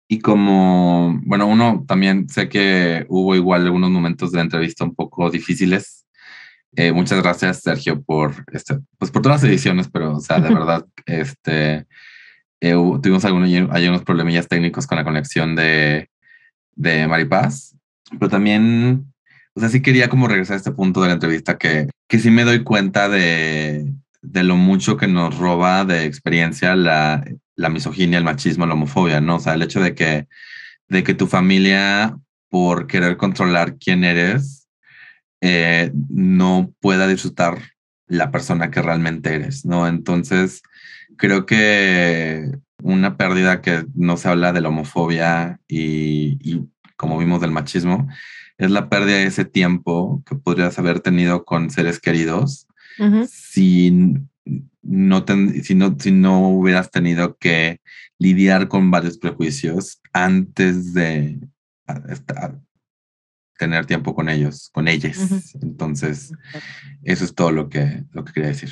[0.09, 4.95] y como, bueno, uno también sé que hubo igual algunos momentos de la entrevista un
[4.95, 6.05] poco difíciles.
[6.77, 10.49] Eh, muchas gracias, Sergio, por, este, pues por todas las ediciones, pero, o sea, de
[10.55, 11.87] verdad, este,
[12.65, 16.09] eh, tuvimos algunos, hay unos problemillas técnicos con la conexión de,
[16.75, 17.77] de Maripaz,
[18.19, 19.13] pero también,
[19.53, 22.31] o sea, sí quería como regresar a este punto de la entrevista que, que sí
[22.31, 23.93] me doy cuenta de,
[24.23, 27.23] de lo mucho que nos roba de experiencia la,
[27.55, 29.37] la misoginia, el machismo, la homofobia, ¿no?
[29.37, 30.27] O sea, el hecho de que,
[30.89, 32.17] de que tu familia,
[32.49, 34.69] por querer controlar quién eres,
[35.43, 37.59] eh, no pueda disfrutar
[38.07, 39.87] la persona que realmente eres, ¿no?
[39.87, 40.63] Entonces,
[41.17, 42.51] creo que
[42.83, 46.61] una pérdida que no se habla de la homofobia y,
[46.97, 48.09] como vimos del machismo,
[48.59, 52.69] es la pérdida de ese tiempo que podrías haber tenido con seres queridos
[53.29, 53.91] si,
[54.83, 55.25] no
[55.63, 57.81] si, no, si no hubieras tenido que
[58.19, 61.41] lidiar con varios prejuicios antes de
[63.59, 65.55] tener tiempo con ellos, con ellas.
[65.63, 66.33] Entonces,
[67.03, 68.71] eso es todo lo que, lo que quería decir.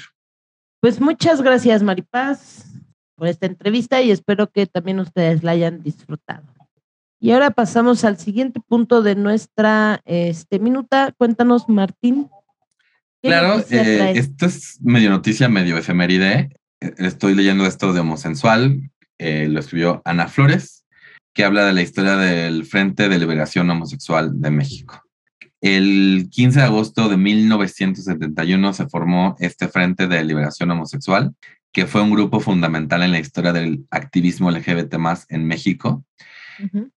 [0.83, 2.65] Pues muchas gracias, Maripaz,
[3.15, 6.43] por esta entrevista y espero que también ustedes la hayan disfrutado.
[7.21, 11.15] Y ahora pasamos al siguiente punto de nuestra este, minuta.
[11.17, 12.29] Cuéntanos, Martín.
[13.23, 16.51] Claro, eh, esto es medio noticia, medio efeméride.
[16.81, 20.85] Eh, estoy leyendo esto de Homosensual, eh, lo escribió Ana Flores,
[21.33, 25.01] que habla de la historia del Frente de Liberación Homosexual de México.
[25.63, 31.37] El 15 de agosto de 1971 se formó este Frente de Liberación Homosexual,
[31.71, 34.95] que fue un grupo fundamental en la historia del activismo LGBT
[35.29, 36.05] en México.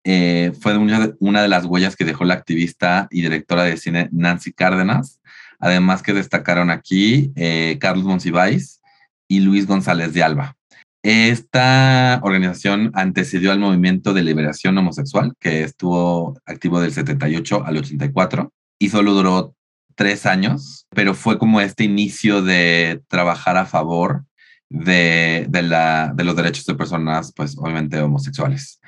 [0.03, 4.51] Eh, fue una de, las huellas que dejó la activista y directora de cine Nancy
[4.51, 5.21] Cárdenas,
[5.59, 8.81] además que destacaron aquí eh, Carlos Monsiváis
[9.27, 10.57] y Luis González de Alba.
[11.03, 18.51] Esta organización antecedió al movimiento de liberación homosexual, que estuvo activo del 78 al 84
[18.79, 19.55] y solo duró
[19.95, 24.25] tres años, pero fue como este inicio de trabajar a favor
[24.69, 28.79] de, de, la, de los derechos de personas, pues obviamente homosexuales.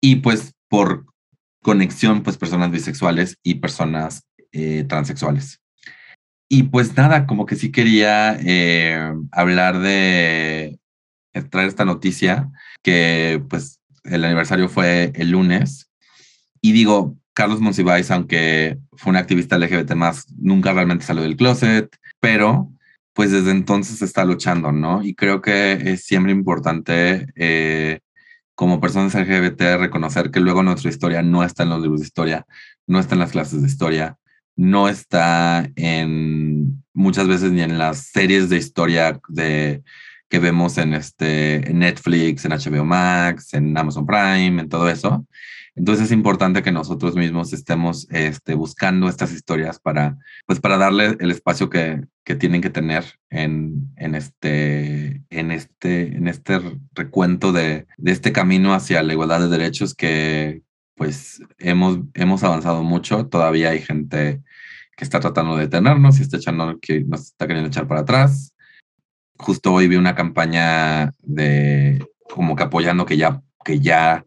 [0.00, 1.06] Y pues por
[1.62, 5.60] conexión, pues personas bisexuales y personas eh, transexuales.
[6.48, 10.78] Y pues nada, como que sí quería eh, hablar de
[11.50, 12.50] traer esta noticia,
[12.82, 15.90] que pues el aniversario fue el lunes.
[16.60, 21.94] Y digo, Carlos Monsiváis, aunque fue un activista LGBT más, nunca realmente salió del closet,
[22.20, 22.70] pero
[23.14, 25.02] pues desde entonces está luchando, ¿no?
[25.02, 28.00] Y creo que es siempre importante eh,
[28.54, 32.46] como personas LGBT reconocer que luego nuestra historia no está en los libros de historia,
[32.86, 34.16] no está en las clases de historia,
[34.56, 39.82] no está en muchas veces ni en las series de historia de
[40.32, 45.26] que vemos en este Netflix, en HBO Max, en Amazon Prime, en todo eso.
[45.74, 50.16] Entonces es importante que nosotros mismos estemos este, buscando estas historias para,
[50.46, 56.16] pues para darle el espacio que, que tienen que tener en, en, este, en, este,
[56.16, 56.62] en este
[56.94, 60.62] recuento de, de este camino hacia la igualdad de derechos que
[60.94, 63.26] pues hemos, hemos avanzado mucho.
[63.26, 64.40] Todavía hay gente
[64.96, 68.51] que está tratando de detenernos y está echando, que nos está queriendo echar para atrás.
[69.38, 74.24] Justo hoy vi una campaña de como que apoyando que ya, que ya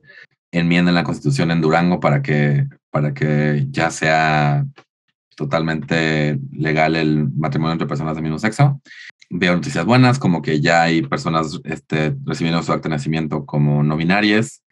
[0.52, 4.66] enmienden la constitución en Durango para que, para que ya sea
[5.36, 8.82] totalmente legal el matrimonio entre personas de mismo sexo.
[9.30, 13.84] Veo noticias buenas, como que ya hay personas este, recibiendo su acta de nacimiento como
[13.84, 14.64] no binarias,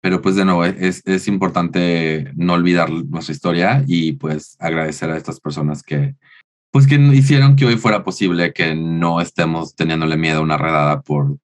[0.00, 5.16] pero pues de nuevo es, es importante no olvidar nuestra historia y pues agradecer a
[5.16, 6.14] estas personas que
[6.76, 11.00] pues que hicieron que hoy fuera posible que no estemos teniéndole miedo a una redada
[11.00, 11.38] por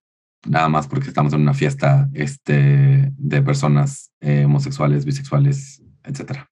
[0.46, 6.50] nada más porque estamos en una fiesta este, de personas eh, homosexuales, bisexuales, etcétera.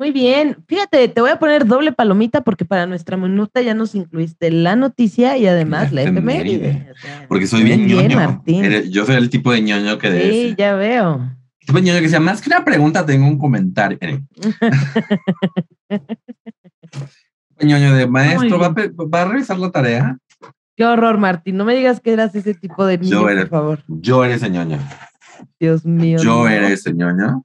[0.00, 3.94] Muy bien, fíjate, te voy a poner doble palomita porque para nuestra minuta ya nos
[3.94, 6.88] incluiste la noticia y además la efeméride.
[7.28, 8.16] porque soy bien, ñoño.
[8.16, 8.64] Martín.
[8.90, 10.28] Yo soy el tipo de ñoño que...
[10.28, 11.20] Sí, ya veo.
[11.60, 14.00] El tipo de ñoño que decía, más que una pregunta, tengo un comentario.
[17.66, 20.18] ñoño de maestro, ¿va, ¿va a revisar la tarea?
[20.76, 21.56] Qué horror, Martín.
[21.56, 23.84] No me digas que eras ese tipo de niño, por favor.
[23.88, 24.78] Yo era ese ñoño.
[25.60, 26.18] Dios mío.
[26.22, 27.44] Yo era ese ñoño.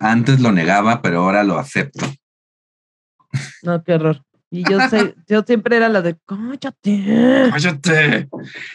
[0.00, 2.06] Antes lo negaba, pero ahora lo acepto.
[3.62, 4.22] No, qué horror.
[4.50, 7.48] Y yo, sé, yo siempre era la de, cállate.
[7.50, 8.28] Cállate.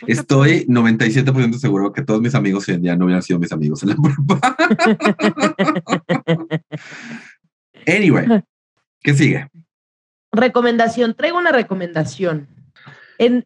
[0.08, 3.84] Estoy 97% seguro que todos mis amigos hoy en día no hubieran sido mis amigos
[3.84, 4.40] en la prueba.
[7.88, 8.44] anyway,
[9.02, 9.48] ¿qué sigue?
[10.32, 11.14] Recomendación.
[11.14, 12.48] Traigo una recomendación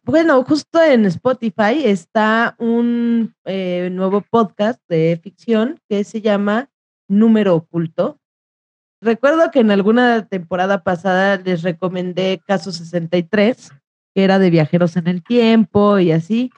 [0.04, 6.68] bueno, justo en Spotify está un eh, nuevo podcast de ficción que se llama
[7.08, 8.18] Número Oculto.
[9.00, 13.70] Recuerdo que en alguna temporada pasada les recomendé Caso 63,
[14.14, 16.50] que era de viajeros en el tiempo y así.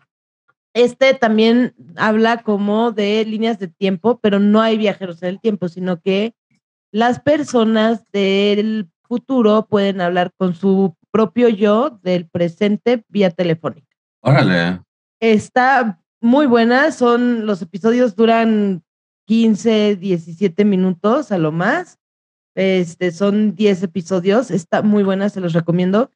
[0.74, 5.68] Este también habla como de líneas de tiempo, pero no hay viajeros en el tiempo,
[5.68, 6.34] sino que
[6.90, 13.88] las personas del futuro pueden hablar con su propio yo del presente vía telefónica.
[14.20, 14.80] Órale.
[15.20, 18.82] Está muy buena, son los episodios duran
[19.26, 21.98] 15, 17 minutos a lo más.
[22.54, 26.10] Este, son 10 episodios, está muy buena, se los recomiendo.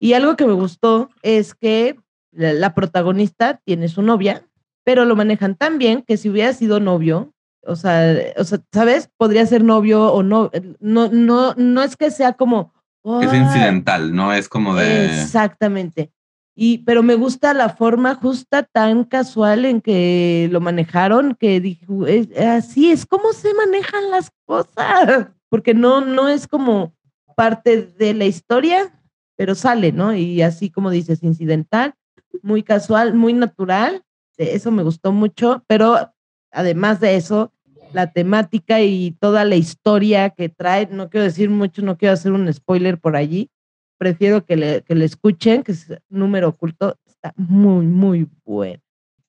[0.00, 1.96] Y algo que me gustó es que
[2.32, 4.46] la, protagonista tiene su novia,
[4.84, 7.32] pero lo manejan tan bien que si hubiera sido novio,
[7.64, 9.10] o sea, o sea, ¿sabes?
[9.16, 10.50] Podría ser novio o no,
[10.80, 12.72] no, no, no es que sea como,
[13.20, 15.06] es incidental, no es como de.
[15.06, 16.12] Exactamente.
[16.54, 22.04] Y, pero me gusta la forma justa tan casual en que lo manejaron, que dijo,
[22.46, 26.94] así es como se manejan las cosas, porque no, no es como
[27.34, 28.92] parte de la historia,
[29.36, 30.14] pero sale, ¿no?
[30.14, 31.94] Y así como dices, incidental,
[32.42, 34.04] muy casual, muy natural,
[34.36, 36.12] eso me gustó mucho, pero
[36.50, 37.51] además de eso,
[37.94, 40.88] la temática y toda la historia que trae.
[40.90, 43.50] No quiero decir mucho, no quiero hacer un spoiler por allí.
[43.98, 46.98] Prefiero que le, que le escuchen, que es número oculto.
[47.06, 48.82] Está muy, muy bueno.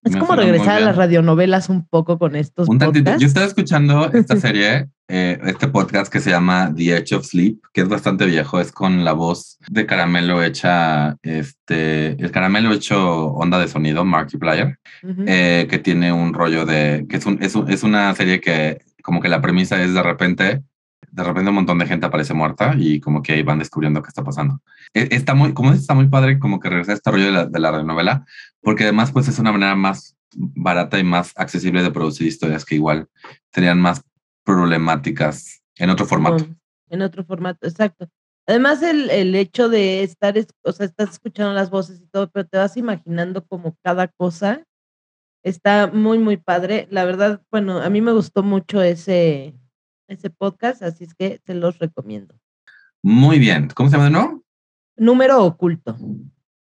[0.03, 2.67] Es como regresar a las radionovelas un poco con estos.
[2.67, 3.17] Un tantito.
[3.17, 7.59] Yo estaba escuchando esta serie, eh, este podcast que se llama The Edge of Sleep,
[7.73, 8.59] que es bastante viejo.
[8.59, 14.79] Es con la voz de Caramelo hecha, este, el Caramelo hecho onda de sonido, Markiplier,
[15.27, 19.21] eh, que tiene un rollo de, que es, un, es, es una serie que como
[19.21, 20.63] que la premisa es de repente
[21.13, 24.07] de repente un montón de gente aparece muerta y como que ahí van descubriendo qué
[24.07, 24.61] está pasando.
[24.95, 27.59] E, está muy, como está muy padre como que regresa este rollo de la, de
[27.59, 28.25] la novela,
[28.61, 32.75] porque además pues es una manera más barata y más accesible de producir historias que
[32.75, 33.07] igual
[33.51, 34.01] tenían más
[34.43, 36.45] problemáticas en otro formato.
[36.89, 38.09] En otro formato, exacto.
[38.45, 42.45] Además, el, el hecho de estar, o sea, estás escuchando las voces y todo, pero
[42.45, 44.63] te vas imaginando como cada cosa.
[45.43, 46.87] Está muy, muy padre.
[46.89, 49.55] La verdad, bueno, a mí me gustó mucho ese,
[50.07, 52.35] ese podcast, así es que te los recomiendo.
[53.01, 53.69] Muy bien.
[53.73, 54.43] ¿Cómo se llama nuevo?
[54.95, 55.97] Número oculto.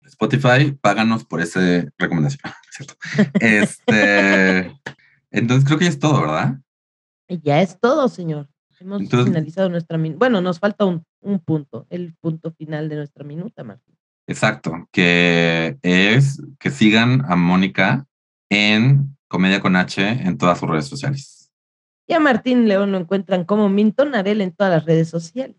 [0.05, 1.61] Spotify, páganos por esa
[1.97, 2.95] recomendación, ¿cierto?
[3.39, 4.71] Este,
[5.31, 6.59] entonces creo que ya es todo, ¿verdad?
[7.43, 8.49] Ya es todo, señor.
[8.79, 10.17] Hemos finalizado nuestra minuta.
[10.19, 13.95] Bueno, nos falta un, un, punto, el punto final de nuestra minuta, Martín.
[14.27, 18.07] Exacto, que es que sigan a Mónica
[18.49, 21.51] en Comedia con H en todas sus redes sociales.
[22.07, 25.55] Y a Martín León lo encuentran como Minton Arel en todas las redes sociales.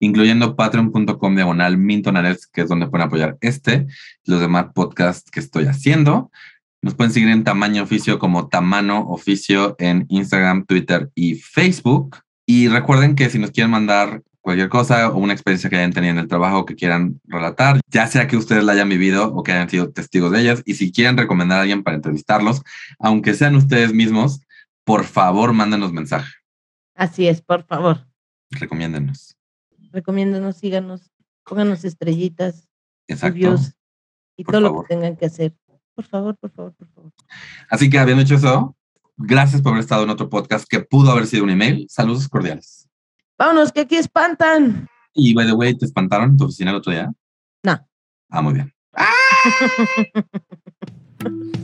[0.00, 3.86] Incluyendo patreon.com diagonal Minton Arel, que es donde pueden apoyar este
[4.24, 6.30] y los demás podcasts que estoy haciendo.
[6.84, 12.18] Nos pueden seguir en Tamaño Oficio como Tamano Oficio en Instagram, Twitter y Facebook.
[12.44, 16.12] Y recuerden que si nos quieren mandar cualquier cosa o una experiencia que hayan tenido
[16.12, 19.52] en el trabajo que quieran relatar, ya sea que ustedes la hayan vivido o que
[19.52, 22.60] hayan sido testigos de ellas, y si quieren recomendar a alguien para entrevistarlos,
[22.98, 24.42] aunque sean ustedes mismos,
[24.84, 26.30] por favor, mándenos mensaje.
[26.94, 28.06] Así es, por favor.
[28.50, 29.38] Recomiéndenos.
[29.90, 31.10] Recomiéndenos, síganos,
[31.44, 32.68] pónganos estrellitas,
[33.08, 33.32] Exacto.
[33.38, 33.72] reviews
[34.36, 35.54] y Por todo lo que tengan que hacer.
[35.94, 37.12] Por favor, por favor, por favor.
[37.70, 38.76] Así que habiendo hecho eso,
[39.16, 41.86] gracias por haber estado en otro podcast que pudo haber sido un email.
[41.88, 42.88] Saludos cordiales.
[43.38, 44.88] Vámonos, que aquí espantan.
[45.14, 47.12] Y by the way, ¿te espantaron en tu oficina el otro día?
[47.62, 47.86] No.
[48.28, 48.72] Ah, muy bien.